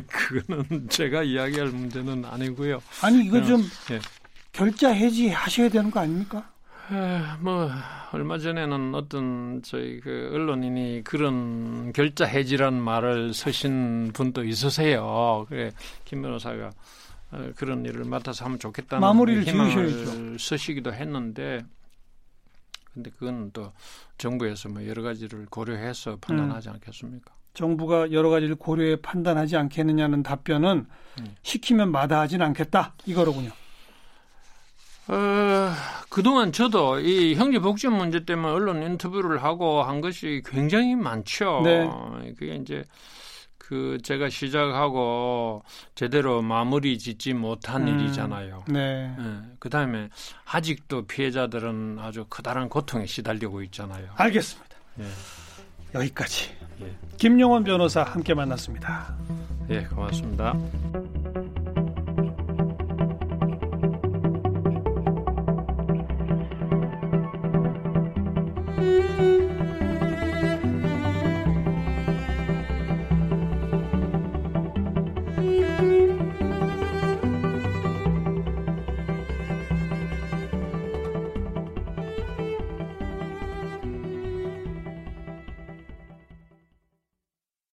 그거는 0.07 0.87
제가 0.87 1.23
이야기할 1.23 1.67
문제는 1.67 2.23
아니고요. 2.23 2.79
아니 3.03 3.25
이거 3.25 3.43
좀 3.43 3.61
네. 3.89 3.99
결자 4.53 4.89
해지 4.89 5.27
하셔야 5.27 5.67
되는 5.67 5.91
거 5.91 5.99
아닙니까? 5.99 6.49
뭐 7.39 7.69
얼마 8.11 8.37
전에는 8.37 8.93
어떤 8.95 9.61
저희 9.63 9.99
그 10.01 10.29
언론인이 10.33 11.03
그런 11.03 11.93
결자 11.93 12.25
해지란 12.25 12.73
말을 12.73 13.33
쓰신 13.33 14.11
분도 14.13 14.43
있으세요. 14.43 15.45
그래 15.47 15.71
김 16.03 16.21
변호사가 16.21 16.71
어, 17.31 17.51
그런 17.55 17.85
일을 17.85 18.03
맡아서 18.03 18.45
하면 18.45 18.59
좋겠다는 18.59 18.99
마무리를 18.99 19.45
지으셔야죠. 19.45 20.37
쓰시기도 20.37 20.93
했는데 20.93 21.63
근데 22.93 23.09
그건 23.11 23.51
또 23.53 23.71
정부에서 24.17 24.67
뭐 24.67 24.85
여러 24.85 25.01
가지를 25.01 25.45
고려해서 25.49 26.17
판단하지 26.19 26.69
음. 26.69 26.73
않겠습니까? 26.73 27.31
정부가 27.53 28.11
여러 28.11 28.29
가지를 28.29 28.55
고려해 28.55 28.97
판단하지 28.97 29.55
않겠느냐는 29.55 30.23
답변은 30.23 30.85
음. 31.19 31.35
시키면 31.41 31.91
마다하진 31.91 32.41
않겠다 32.41 32.93
이거로군요. 33.05 33.51
어, 35.07 35.73
그동안 36.11 36.51
저도 36.51 36.99
이 36.99 37.35
형제 37.35 37.57
복지 37.57 37.87
문제 37.87 38.25
때문에 38.25 38.51
언론 38.51 38.83
인터뷰를 38.83 39.41
하고 39.41 39.81
한 39.81 40.01
것이 40.01 40.43
굉장히 40.45 40.93
많죠. 40.93 41.61
네. 41.63 41.89
그게 42.37 42.55
이제 42.55 42.83
그 43.57 43.97
제가 44.03 44.27
시작하고 44.27 45.63
제대로 45.95 46.41
마무리 46.41 46.97
짓지 46.97 47.33
못한 47.33 47.87
음, 47.87 47.99
일이잖아요. 47.99 48.65
네. 48.67 49.15
네. 49.17 49.39
그다음에 49.59 50.09
아직도 50.43 51.07
피해자들은 51.07 51.99
아주 52.01 52.25
커다란 52.29 52.67
고통에 52.67 53.05
시달리고 53.05 53.61
있잖아요. 53.63 54.09
알겠습니다. 54.17 54.75
예. 54.99 55.05
여기까지. 55.95 56.51
예. 56.81 56.93
김용원 57.15 57.63
변호사 57.63 58.03
함께 58.03 58.33
만났습니다. 58.33 59.15
예, 59.69 59.83
고맙습니다. 59.83 60.55